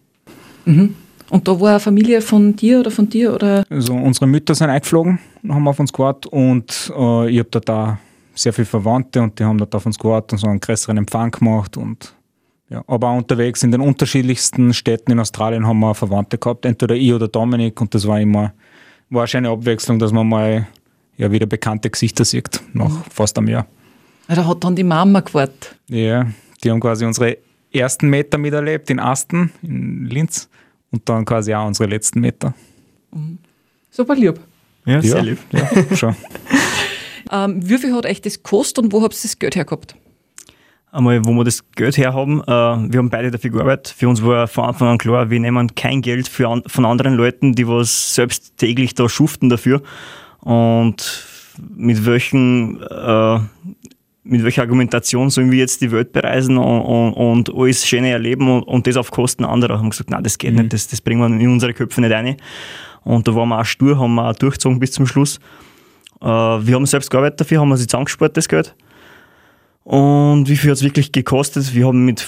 Mhm. 0.71 0.95
Und 1.31 1.47
da 1.47 1.61
war 1.61 1.71
eine 1.71 1.81
Familie 1.81 2.21
von 2.21 2.57
dir 2.57 2.81
oder 2.81 2.91
von 2.91 3.09
dir? 3.09 3.35
Oder? 3.35 3.65
Also 3.71 3.95
unsere 3.95 4.27
Mütter 4.27 4.55
sind 4.55 4.69
eingeflogen, 4.69 5.21
haben 5.49 5.69
auf 5.69 5.79
uns 5.79 5.93
gewartet 5.93 6.27
und 6.33 6.93
äh, 6.97 7.31
ich 7.31 7.39
habe 7.39 7.49
da, 7.53 7.61
da 7.61 7.99
sehr 8.35 8.53
viele 8.53 8.67
Verwandte 8.67 9.23
und 9.23 9.39
die 9.39 9.45
haben 9.45 9.59
dort 9.59 9.75
auf 9.75 9.87
uns 9.87 9.99
gewartet 9.99 10.33
und 10.33 10.39
so 10.39 10.49
einen 10.49 10.61
größeren 10.61 10.97
Empfang 10.97 11.31
gemacht. 11.31 11.77
Und, 11.77 12.15
ja. 12.69 12.83
Aber 12.87 13.11
auch 13.11 13.19
unterwegs 13.19 13.63
in 13.63 13.71
den 13.71 13.81
unterschiedlichsten 13.81 14.75
Städten 14.75 15.13
in 15.13 15.21
Australien 15.21 15.67
haben 15.67 15.79
wir 15.79 15.95
Verwandte 15.95 16.37
gehabt, 16.37 16.65
entweder 16.65 16.97
ich 16.97 17.13
oder 17.13 17.29
Dominik 17.29 17.81
und 17.81 17.95
das 17.95 18.07
war 18.07 18.21
immer 18.21 18.53
war 19.11 19.27
eine 19.33 19.51
Abwechslung, 19.51 19.99
dass 19.99 20.13
man 20.13 20.29
mal 20.29 20.69
ja, 21.17 21.31
wieder 21.31 21.47
bekannte 21.47 21.91
Gesichter 21.91 22.25
sieht, 22.25 22.63
nach 22.73 22.89
mhm. 22.89 23.03
fast 23.11 23.37
einem 23.39 23.49
Jahr. 23.49 23.67
Da 24.29 24.47
hat 24.47 24.63
dann 24.63 24.77
die 24.77 24.85
Mama 24.85 25.21
gewartet. 25.21 25.77
Ja, 25.89 26.27
die 26.63 26.71
haben 26.71 26.81
quasi 26.81 27.05
unsere 27.05 27.39
ersten 27.73 28.09
Meter 28.09 28.39
miterlebt 28.39 28.89
in 28.91 29.01
Asten, 29.01 29.51
in 29.63 30.07
Linz 30.07 30.49
und 30.91 31.09
dann 31.09 31.25
quasi 31.25 31.55
auch 31.55 31.67
unsere 31.67 31.89
letzten 31.89 32.21
Meter. 32.21 32.55
Mhm. 33.13 33.39
Super 33.91 34.15
lieb. 34.15 34.41
Ja, 34.87 35.03
sehr 35.03 35.17
ja, 35.17 35.23
lieb. 35.23 35.39
Ja, 35.53 35.69
schon. 35.97 36.17
ähm, 37.31 37.69
wie 37.69 37.79
viel 37.79 37.95
hat 37.95 38.07
euch 38.07 38.21
das 38.21 38.43
gekostet 38.43 38.85
und 38.85 38.93
wo 38.93 39.03
habt 39.03 39.15
ihr 39.15 39.23
das 39.23 39.39
Geld 39.39 39.57
hergehabt? 39.57 39.95
einmal, 40.93 41.25
wo 41.25 41.33
wir 41.33 41.45
das 41.45 41.71
Geld 41.73 41.97
herhaben. 41.97 42.41
Äh, 42.43 42.47
wir 42.47 42.99
haben 42.99 43.11
beide 43.11 43.31
dafür 43.31 43.51
gearbeitet. 43.51 43.95
Für 43.97 44.09
uns 44.09 44.25
war 44.25 44.49
von 44.49 44.65
Anfang 44.65 44.89
an 44.89 44.99
klar, 44.99 45.31
wir 45.31 45.41
nehmen 45.41 45.75
kein 45.75 46.03
Geld 46.03 46.29
für 46.29 46.49
an, 46.49 46.63
von 46.67 46.85
anderen 46.85 47.15
Leuten, 47.15 47.55
die 47.55 47.67
was 47.67 48.15
selbst 48.15 48.57
täglich 48.57 48.95
da 48.95 49.09
schuften 49.09 49.49
dafür. 49.49 49.83
Und 50.41 51.27
mit 51.77 52.07
welchen 52.07 52.83
äh, 52.83 53.41
mit 54.31 54.45
welcher 54.45 54.63
Argumentation 54.63 55.29
sollen 55.29 55.51
wir 55.51 55.59
jetzt 55.59 55.81
die 55.81 55.91
Welt 55.91 56.13
bereisen 56.13 56.57
und, 56.57 56.81
und, 56.83 57.13
und 57.15 57.55
alles 57.55 57.87
Schöne 57.87 58.11
erleben 58.11 58.49
und, 58.49 58.63
und, 58.63 58.87
das 58.87 58.97
auf 58.97 59.11
Kosten 59.11 59.45
anderer? 59.45 59.79
Haben 59.79 59.91
gesagt, 59.91 60.11
nein, 60.11 60.23
das 60.23 60.39
geht 60.39 60.53
mhm. 60.53 60.61
nicht, 60.61 60.73
das, 60.73 60.87
das 60.87 61.01
bringen 61.01 61.21
wir 61.21 61.41
in 61.41 61.51
unsere 61.51 61.75
Köpfe 61.75 62.01
nicht 62.01 62.13
rein. 62.13 62.37
Und 63.03 63.27
da 63.27 63.35
waren 63.35 63.49
wir 63.49 63.61
auch 63.61 63.65
stur, 63.65 63.99
haben 63.99 64.15
wir 64.15 64.29
auch 64.29 64.37
durchgezogen 64.37 64.79
bis 64.79 64.93
zum 64.93 65.07
Schluss. 65.07 65.39
Äh, 66.21 66.27
wir 66.27 66.75
haben 66.75 66.87
selbst 66.87 67.11
gearbeitet 67.11 67.41
dafür, 67.41 67.61
haben 67.61 67.69
wir 67.69 67.75
uns 67.75 67.83
zusammengespart, 67.83 68.37
das 68.37 68.49
Geld. 68.49 68.75
Und 69.83 70.49
wie 70.49 70.57
viel 70.57 70.71
hat 70.71 70.77
es 70.77 70.85
wirklich 70.85 71.11
gekostet? 71.11 71.75
Wir 71.75 71.87
haben 71.87 72.05
mit 72.05 72.25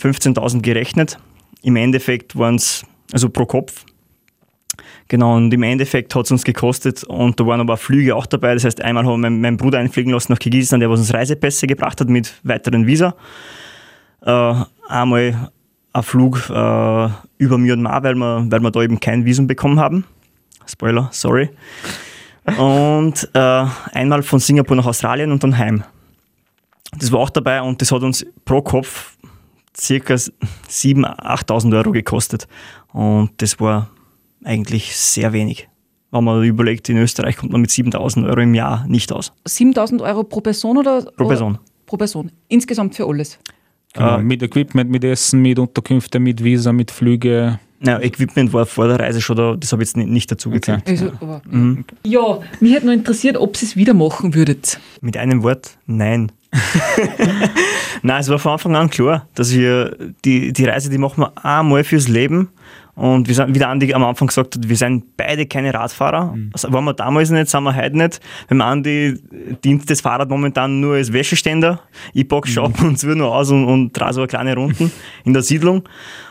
15.000 0.00 0.60
gerechnet. 0.62 1.18
Im 1.62 1.76
Endeffekt 1.76 2.36
waren 2.38 2.56
es, 2.56 2.84
also 3.12 3.28
pro 3.28 3.46
Kopf, 3.46 3.84
Genau, 5.08 5.36
und 5.36 5.52
im 5.52 5.62
Endeffekt 5.62 6.14
hat 6.14 6.24
es 6.24 6.30
uns 6.30 6.44
gekostet 6.44 7.04
und 7.04 7.38
da 7.38 7.46
waren 7.46 7.60
aber 7.60 7.76
Flüge 7.76 8.16
auch 8.16 8.26
dabei. 8.26 8.54
Das 8.54 8.64
heißt, 8.64 8.80
einmal 8.80 9.04
haben 9.04 9.20
wir 9.20 9.30
meinen 9.30 9.56
Bruder 9.56 9.78
einfliegen 9.78 10.12
lassen 10.12 10.32
nach 10.32 10.38
Kirgisistan, 10.38 10.80
der 10.80 10.88
uns 10.88 11.12
Reisepässe 11.12 11.66
gebracht 11.66 12.00
hat 12.00 12.08
mit 12.08 12.34
weiteren 12.42 12.86
Visa. 12.86 13.14
Äh, 14.22 14.54
einmal 14.88 15.50
ein 15.92 16.02
Flug 16.02 16.48
äh, 16.48 17.08
über 17.38 17.58
Myanmar, 17.58 18.02
weil 18.02 18.14
wir, 18.14 18.46
weil 18.48 18.60
wir 18.60 18.70
da 18.70 18.82
eben 18.82 18.98
kein 18.98 19.24
Visum 19.26 19.46
bekommen 19.46 19.78
haben. 19.78 20.04
Spoiler, 20.66 21.08
sorry. 21.12 21.50
Und 22.58 23.28
äh, 23.34 23.66
einmal 23.92 24.22
von 24.22 24.38
Singapur 24.38 24.76
nach 24.76 24.86
Australien 24.86 25.30
und 25.30 25.42
dann 25.42 25.56
heim. 25.58 25.84
Das 26.98 27.12
war 27.12 27.20
auch 27.20 27.30
dabei 27.30 27.60
und 27.60 27.80
das 27.80 27.92
hat 27.92 28.02
uns 28.02 28.24
pro 28.44 28.62
Kopf 28.62 29.16
circa 29.76 30.14
7.000, 30.14 31.18
8.000 31.18 31.76
Euro 31.76 31.92
gekostet. 31.92 32.46
Und 32.92 33.30
das 33.38 33.58
war 33.60 33.90
eigentlich 34.44 34.96
sehr 34.96 35.32
wenig. 35.32 35.68
Wenn 36.10 36.24
man 36.24 36.44
überlegt, 36.44 36.88
in 36.88 36.98
Österreich 36.98 37.36
kommt 37.36 37.50
man 37.50 37.60
mit 37.60 37.70
7000 37.70 38.26
Euro 38.26 38.40
im 38.40 38.54
Jahr 38.54 38.86
nicht 38.86 39.10
aus. 39.12 39.32
7000 39.46 40.00
Euro 40.02 40.22
pro 40.22 40.40
Person 40.40 40.76
oder? 40.78 41.02
Pro 41.02 41.26
Person. 41.26 41.58
Pro 41.86 41.96
Person. 41.96 42.30
Insgesamt 42.48 42.94
für 42.94 43.06
alles. 43.06 43.38
Genau, 43.94 44.18
äh, 44.18 44.22
mit 44.22 44.42
Equipment, 44.42 44.90
mit 44.90 45.02
Essen, 45.04 45.42
mit 45.42 45.58
Unterkünfte, 45.58 46.20
mit 46.20 46.42
Visa, 46.42 46.72
mit 46.72 46.90
Flüge. 46.90 47.58
Ja, 47.80 48.00
Equipment 48.00 48.52
war 48.52 48.64
vor 48.64 48.88
der 48.88 48.98
Reise 48.98 49.20
schon 49.20 49.36
da, 49.36 49.56
das 49.56 49.72
habe 49.72 49.82
ich 49.82 49.88
jetzt 49.88 49.96
nicht, 49.96 50.08
nicht 50.08 50.30
dazu 50.30 50.50
gezählt. 50.50 50.82
Okay. 50.82 50.90
Also, 50.92 51.12
aber, 51.20 51.42
mhm. 51.50 51.84
Ja, 52.04 52.40
mich 52.60 52.74
hätte 52.74 52.86
nur 52.86 52.94
interessiert, 52.94 53.36
ob 53.36 53.56
Sie 53.56 53.66
es 53.66 53.76
wieder 53.76 53.94
machen 53.94 54.34
würdet. 54.34 54.78
Mit 55.00 55.16
einem 55.16 55.42
Wort, 55.42 55.76
nein. 55.86 56.32
nein, 58.02 58.20
es 58.20 58.28
war 58.28 58.38
von 58.38 58.52
Anfang 58.52 58.76
an 58.76 58.88
klar, 58.88 59.28
dass 59.34 59.52
wir 59.52 59.96
die, 60.24 60.52
die 60.52 60.64
Reise, 60.64 60.90
die 60.90 60.98
machen 60.98 61.22
wir 61.22 61.44
einmal 61.44 61.84
fürs 61.84 62.08
Leben 62.08 62.48
und 62.96 63.26
wir 63.26 63.34
sind, 63.34 63.54
wie 63.54 63.58
der 63.58 63.70
Andi 63.70 63.92
am 63.92 64.04
Anfang 64.04 64.28
gesagt 64.28 64.54
hat, 64.54 64.68
wir 64.68 64.76
sind 64.76 65.16
beide 65.16 65.46
keine 65.46 65.74
Radfahrer. 65.74 66.32
Mhm. 66.34 66.50
Also 66.52 66.72
waren 66.72 66.84
wir 66.84 66.94
damals 66.94 67.30
nicht, 67.30 67.48
sind 67.48 67.64
wir 67.64 67.74
heute 67.74 67.96
nicht. 67.96 68.20
Beim 68.48 68.60
Andi 68.60 69.18
dient 69.64 69.90
das 69.90 70.00
Fahrrad 70.00 70.28
momentan 70.28 70.80
nur 70.80 70.94
als 70.94 71.12
Wäscheständer. 71.12 71.80
Ich 72.12 72.28
pack 72.28 72.46
mhm. 72.48 72.86
und 72.86 72.98
zwar 72.98 73.16
nur 73.16 73.34
aus 73.34 73.50
und, 73.50 73.64
und 73.64 73.92
drehe 73.92 74.12
so 74.12 74.20
eine 74.20 74.28
kleine 74.28 74.54
Runden 74.54 74.92
in 75.24 75.32
der 75.32 75.42
Siedlung. 75.42 75.88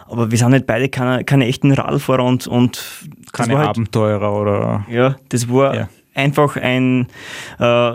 Aber 0.08 0.32
wir 0.32 0.38
sind 0.38 0.52
nicht 0.52 0.66
beide 0.66 0.88
keine, 0.88 1.26
keine 1.26 1.48
echten 1.48 1.72
Radfahrer 1.72 2.24
und, 2.24 2.48
und 2.48 2.82
keine 3.34 3.58
halt, 3.58 3.70
Abenteurer 3.70 4.34
oder. 4.34 4.86
Ja, 4.90 5.18
das 5.30 5.50
war 5.50 5.76
ja. 5.76 5.90
einfach 6.14 6.56
ein, 6.56 7.08
äh, 7.60 7.92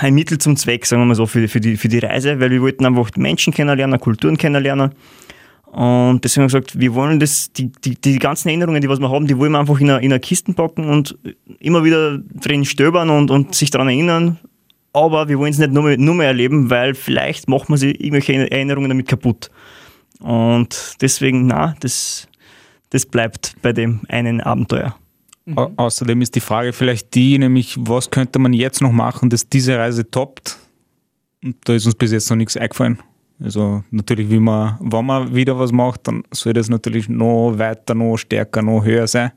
ein 0.00 0.14
Mittel 0.14 0.38
zum 0.38 0.56
Zweck, 0.56 0.86
sagen 0.86 1.02
wir 1.02 1.06
mal 1.06 1.14
so, 1.14 1.26
für, 1.26 1.48
für, 1.48 1.60
die, 1.60 1.76
für 1.76 1.88
die 1.88 1.98
Reise, 1.98 2.40
weil 2.40 2.50
wir 2.50 2.62
wollten 2.62 2.86
einfach 2.86 3.10
Menschen 3.16 3.52
kennenlernen, 3.52 4.00
Kulturen 4.00 4.38
kennenlernen. 4.38 4.92
Und 5.76 6.24
deswegen 6.24 6.44
haben 6.44 6.52
wir 6.52 6.60
gesagt, 6.60 6.80
wir 6.80 6.94
wollen 6.94 7.20
das, 7.20 7.52
die, 7.52 7.70
die, 7.70 8.00
die 8.00 8.18
ganzen 8.18 8.48
Erinnerungen, 8.48 8.80
die 8.80 8.88
was 8.88 8.98
wir 8.98 9.10
haben, 9.10 9.26
die 9.26 9.36
wollen 9.36 9.52
wir 9.52 9.58
einfach 9.58 9.78
in 9.78 9.90
eine, 9.90 9.98
in 10.02 10.10
eine 10.10 10.20
Kisten 10.20 10.54
packen 10.54 10.88
und 10.88 11.18
immer 11.60 11.84
wieder 11.84 12.16
drin 12.16 12.64
stöbern 12.64 13.10
und, 13.10 13.30
und 13.30 13.54
sich 13.54 13.70
daran 13.70 13.88
erinnern. 13.88 14.38
Aber 14.94 15.28
wir 15.28 15.38
wollen 15.38 15.50
es 15.50 15.58
nicht 15.58 15.72
nur 15.72 15.82
mehr, 15.82 15.98
nur 15.98 16.14
mehr 16.14 16.28
erleben, 16.28 16.70
weil 16.70 16.94
vielleicht 16.94 17.50
macht 17.50 17.68
man 17.68 17.78
sich 17.78 18.00
irgendwelche 18.00 18.50
Erinnerungen 18.50 18.88
damit 18.88 19.06
kaputt. 19.06 19.50
Und 20.20 20.96
deswegen, 21.02 21.46
na, 21.46 21.74
das, 21.80 22.26
das 22.88 23.04
bleibt 23.04 23.54
bei 23.60 23.74
dem 23.74 24.00
einen 24.08 24.40
Abenteuer. 24.40 24.96
Mhm. 25.44 25.58
Außerdem 25.76 26.22
ist 26.22 26.34
die 26.36 26.40
Frage 26.40 26.72
vielleicht 26.72 27.14
die, 27.14 27.36
nämlich, 27.38 27.76
was 27.78 28.08
könnte 28.08 28.38
man 28.38 28.54
jetzt 28.54 28.80
noch 28.80 28.92
machen, 28.92 29.28
dass 29.28 29.46
diese 29.46 29.76
Reise 29.76 30.10
toppt? 30.10 30.56
Und 31.44 31.56
da 31.64 31.74
ist 31.74 31.84
uns 31.84 31.96
bis 31.96 32.12
jetzt 32.12 32.30
noch 32.30 32.36
nichts 32.38 32.56
eingefallen. 32.56 32.98
Also 33.42 33.84
natürlich, 33.90 34.30
wie 34.30 34.38
man, 34.38 34.78
wenn 34.80 35.04
man 35.04 35.34
wieder 35.34 35.58
was 35.58 35.72
macht, 35.72 36.08
dann 36.08 36.22
soll 36.32 36.54
das 36.54 36.68
natürlich 36.68 37.08
noch 37.08 37.54
weiter, 37.58 37.94
noch 37.94 38.16
stärker, 38.16 38.62
noch 38.62 38.84
höher 38.84 39.06
sein. 39.06 39.32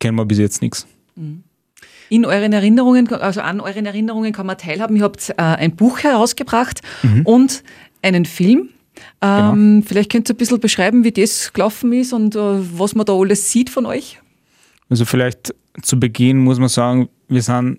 Kennen 0.00 0.16
wir 0.16 0.24
bis 0.24 0.38
jetzt 0.38 0.60
nichts. 0.62 0.86
Mhm. 1.14 1.44
In 2.08 2.24
euren 2.24 2.52
Erinnerungen, 2.52 3.06
also 3.12 3.40
an 3.40 3.60
euren 3.60 3.86
Erinnerungen 3.86 4.32
kann 4.32 4.46
man 4.46 4.58
teilhaben. 4.58 4.96
Ihr 4.96 5.04
habt 5.04 5.30
äh, 5.30 5.34
ein 5.36 5.76
Buch 5.76 6.00
herausgebracht 6.00 6.80
mhm. 7.04 7.22
und 7.22 7.62
einen 8.02 8.24
Film. 8.24 8.70
Ähm, 9.22 9.80
genau. 9.80 9.86
Vielleicht 9.86 10.10
könnt 10.10 10.28
ihr 10.28 10.34
ein 10.34 10.38
bisschen 10.38 10.58
beschreiben, 10.58 11.04
wie 11.04 11.12
das 11.12 11.52
gelaufen 11.52 11.92
ist 11.92 12.12
und 12.12 12.34
äh, 12.34 12.40
was 12.40 12.96
man 12.96 13.06
da 13.06 13.12
alles 13.12 13.52
sieht 13.52 13.70
von 13.70 13.86
euch. 13.86 14.18
Also 14.88 15.04
vielleicht 15.04 15.54
zu 15.82 16.00
Beginn 16.00 16.38
muss 16.38 16.58
man 16.58 16.68
sagen, 16.68 17.08
wir 17.28 17.42
sind 17.42 17.78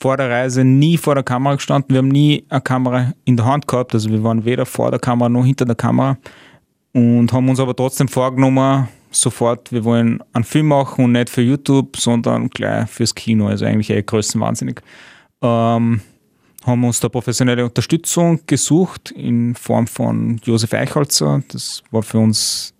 vor 0.00 0.16
der 0.16 0.30
Reise 0.30 0.64
nie 0.64 0.96
vor 0.96 1.14
der 1.14 1.24
Kamera 1.24 1.54
gestanden. 1.54 1.90
Wir 1.90 1.98
haben 1.98 2.08
nie 2.08 2.44
eine 2.48 2.60
Kamera 2.60 3.12
in 3.24 3.36
der 3.36 3.46
Hand 3.46 3.66
gehabt. 3.66 3.94
Also 3.94 4.10
wir 4.10 4.22
waren 4.22 4.44
weder 4.44 4.66
vor 4.66 4.90
der 4.90 5.00
Kamera 5.00 5.28
noch 5.28 5.44
hinter 5.44 5.64
der 5.64 5.74
Kamera. 5.74 6.18
Und 6.92 7.32
haben 7.32 7.48
uns 7.48 7.60
aber 7.60 7.76
trotzdem 7.76 8.08
vorgenommen, 8.08 8.88
sofort, 9.10 9.70
wir 9.70 9.84
wollen 9.84 10.22
einen 10.32 10.44
Film 10.44 10.68
machen 10.68 11.04
und 11.04 11.12
nicht 11.12 11.30
für 11.30 11.42
YouTube, 11.42 11.96
sondern 11.96 12.48
gleich 12.48 12.88
fürs 12.88 13.14
Kino. 13.14 13.48
Also 13.48 13.66
eigentlich 13.66 13.90
eher 13.90 14.02
größenwahnsinnig. 14.02 14.80
Ähm, 15.42 16.00
haben 16.64 16.84
uns 16.84 17.00
da 17.00 17.08
professionelle 17.08 17.64
Unterstützung 17.64 18.40
gesucht 18.46 19.12
in 19.12 19.54
Form 19.54 19.86
von 19.86 20.40
Josef 20.44 20.72
Eichholzer. 20.72 21.42
Das 21.48 21.82
war 21.90 22.02
für 22.02 22.18
uns 22.18 22.74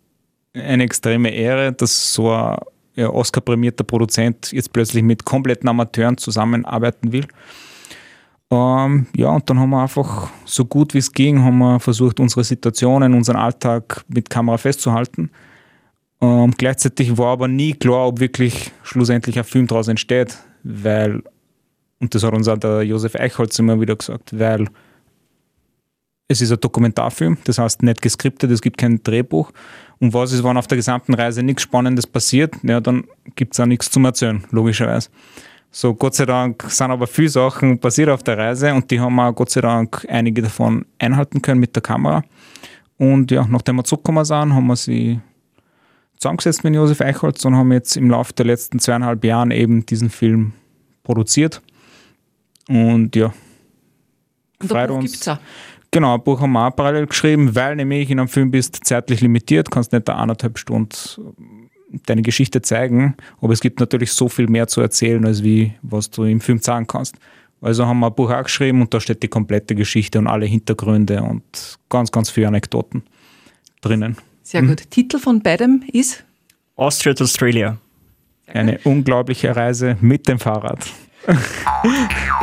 eine 0.55 0.85
extreme 0.85 1.31
Ehre, 1.31 1.73
dass 1.73 2.15
so 2.15 2.33
ein 2.33 2.57
ja, 2.97 3.11
Oscar-prämierter 3.11 3.85
Produzent 3.85 4.53
jetzt 4.53 4.73
plötzlich 4.73 5.03
mit 5.03 5.25
kompletten 5.25 5.69
Amateuren 5.69 6.17
zusammenarbeiten 6.17 7.13
will. 7.13 7.27
Ähm, 8.51 9.07
ja, 9.17 9.29
und 9.29 9.49
dann 9.51 9.59
haben 9.59 9.71
wir 9.71 9.83
einfach 9.83 10.31
so 10.45 10.65
gut 10.65 10.95
wie 10.95 10.99
es 10.99 11.13
ging, 11.13 11.43
haben 11.43 11.59
wir 11.59 11.81
versucht, 11.81 12.21
unsere 12.21 12.45
Situationen, 12.45 13.15
unseren 13.15 13.37
Alltag 13.37 14.05
mit 14.09 14.31
Kamera 14.31 14.57
festzuhalten. 14.57 15.31
Ähm, 16.21 16.53
gleichzeitig 16.57 17.19
war 17.19 17.33
aber 17.33 17.49
nie 17.49 17.75
klar, 17.75 18.07
ob 18.09 18.21
wirklich 18.21 18.71
schlussendlich 18.83 19.39
ein 19.39 19.45
Film 19.45 19.67
daraus 19.67 19.89
entsteht, 19.89 20.39
weil, 20.63 21.23
und 22.01 22.15
das 22.15 22.23
hat 22.23 22.35
uns 22.35 22.49
auch 22.49 22.57
der 22.57 22.83
Josef 22.83 23.17
Eichholz 23.17 23.59
immer 23.59 23.81
wieder 23.81 23.97
gesagt, 23.97 24.39
weil 24.39 24.69
es 26.29 26.41
ist 26.41 26.53
ein 26.53 26.61
Dokumentarfilm, 26.61 27.39
das 27.45 27.59
heißt 27.59 27.83
nicht 27.83 28.01
geskriptet, 28.03 28.51
es 28.51 28.63
gibt 28.63 28.79
kein 28.79 29.03
Drehbuch. 29.03 29.53
Und 29.99 30.13
was 30.13 30.33
ist, 30.33 30.45
wenn 30.45 30.57
auf 30.57 30.67
der 30.67 30.77
gesamten 30.77 31.15
Reise 31.15 31.43
nichts 31.43 31.63
Spannendes 31.63 32.07
passiert, 32.07 32.55
ja, 32.63 32.81
dann 32.81 33.05
gibt 33.35 33.55
es 33.55 33.61
auch 33.61 33.67
nichts 33.67 33.91
zum 33.91 34.05
Erzählen, 34.05 34.45
logischerweise. 34.51 35.09
So, 35.71 35.95
Gott 35.95 36.15
sei 36.15 36.27
Dank 36.27 36.65
sind 36.69 36.91
aber 36.91 37.07
viele 37.07 37.29
Sachen 37.29 37.79
passiert 37.79 38.09
auf 38.09 38.23
der 38.23 38.39
Reise 38.39 38.73
und 38.73 38.91
die 38.91 39.01
haben 39.01 39.15
wir 39.15 39.33
Gott 39.33 39.51
sei 39.51 39.61
Dank 39.61 40.07
einige 40.09 40.43
davon 40.43 40.87
einhalten 40.99 41.43
können 41.43 41.61
mit 41.61 41.75
der 41.75 41.83
Kamera. 41.83 42.23
Und 42.99 43.31
ja, 43.31 43.47
nachdem 43.49 43.77
wir 43.77 43.85
zurückgekommen 43.85 44.25
sind, 44.25 44.55
haben 44.55 44.67
wir 44.67 44.77
sie 44.77 45.21
zusammengesetzt 46.17 46.65
mit 46.65 46.75
Josef 46.75 47.01
Eichholz 47.01 47.45
und 47.45 47.57
haben 47.57 47.73
jetzt 47.73 47.97
im 47.97 48.11
Laufe 48.11 48.33
der 48.33 48.47
letzten 48.47 48.79
zweieinhalb 48.79 49.23
Jahren 49.25 49.51
eben 49.51 49.85
diesen 49.85 50.09
Film 50.09 50.53
produziert. 51.03 51.63
Und 52.69 53.15
ja, 53.15 53.33
und 54.61 54.69
freut 54.69 54.91
uns. 54.91 55.29
Auch. 55.29 55.39
Genau, 55.97 56.15
ein 56.15 56.23
Buch 56.23 56.43
haben 56.43 56.53
wir 56.53 56.69
auch 56.69 56.77
parallel 56.77 57.07
geschrieben, 57.07 57.55
weil 57.55 57.75
nämlich 57.75 58.11
in 58.11 58.19
einem 58.19 58.29
Film 58.29 58.51
bist 58.51 58.81
zeitlich 58.85 59.23
limitiert, 59.23 59.71
kannst 59.71 59.93
nicht 59.93 60.11
eineinhalb 60.11 60.59
Stunden 60.59 60.91
deine 62.05 62.21
Geschichte 62.21 62.61
zeigen, 62.61 63.17
aber 63.41 63.55
es 63.55 63.61
gibt 63.61 63.81
natürlich 63.81 64.13
so 64.13 64.29
viel 64.29 64.47
mehr 64.47 64.67
zu 64.67 64.83
erzählen, 64.83 65.25
als 65.25 65.43
wie 65.43 65.73
was 65.81 66.11
du 66.11 66.25
im 66.25 66.43
Film 66.43 66.59
sagen 66.59 66.87
kannst. 66.87 67.17
Also 67.63 67.87
haben 67.87 68.01
wir 68.01 68.09
ein 68.09 68.15
Buch 68.15 68.31
auch 68.31 68.43
geschrieben 68.43 68.83
und 68.83 68.93
da 68.93 69.01
steht 69.01 69.23
die 69.23 69.29
komplette 69.29 69.75
Geschichte 69.75 70.19
und 70.19 70.27
alle 70.27 70.45
Hintergründe 70.45 71.23
und 71.23 71.79
ganz, 71.89 72.13
ganz 72.13 72.29
viele 72.29 72.49
Anekdoten 72.49 73.03
drinnen. 73.81 74.19
Sehr 74.43 74.61
gut. 74.61 74.85
Mhm. 74.85 74.91
Titel 74.91 75.19
von 75.19 75.41
beidem 75.41 75.83
ist? 75.91 76.27
Austria 76.75 77.15
to 77.15 77.25
Australia. 77.25 77.79
Eine 78.49 78.81
unglaubliche 78.85 79.57
Reise 79.57 79.97
mit 80.03 80.29
dem 80.29 80.39
Fahrrad. 80.39 80.87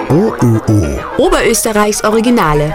Oh, 0.09 0.33
oh, 0.41 0.59
oh. 0.67 1.21
Oberösterreichs 1.21 2.03
Originale. 2.03 2.73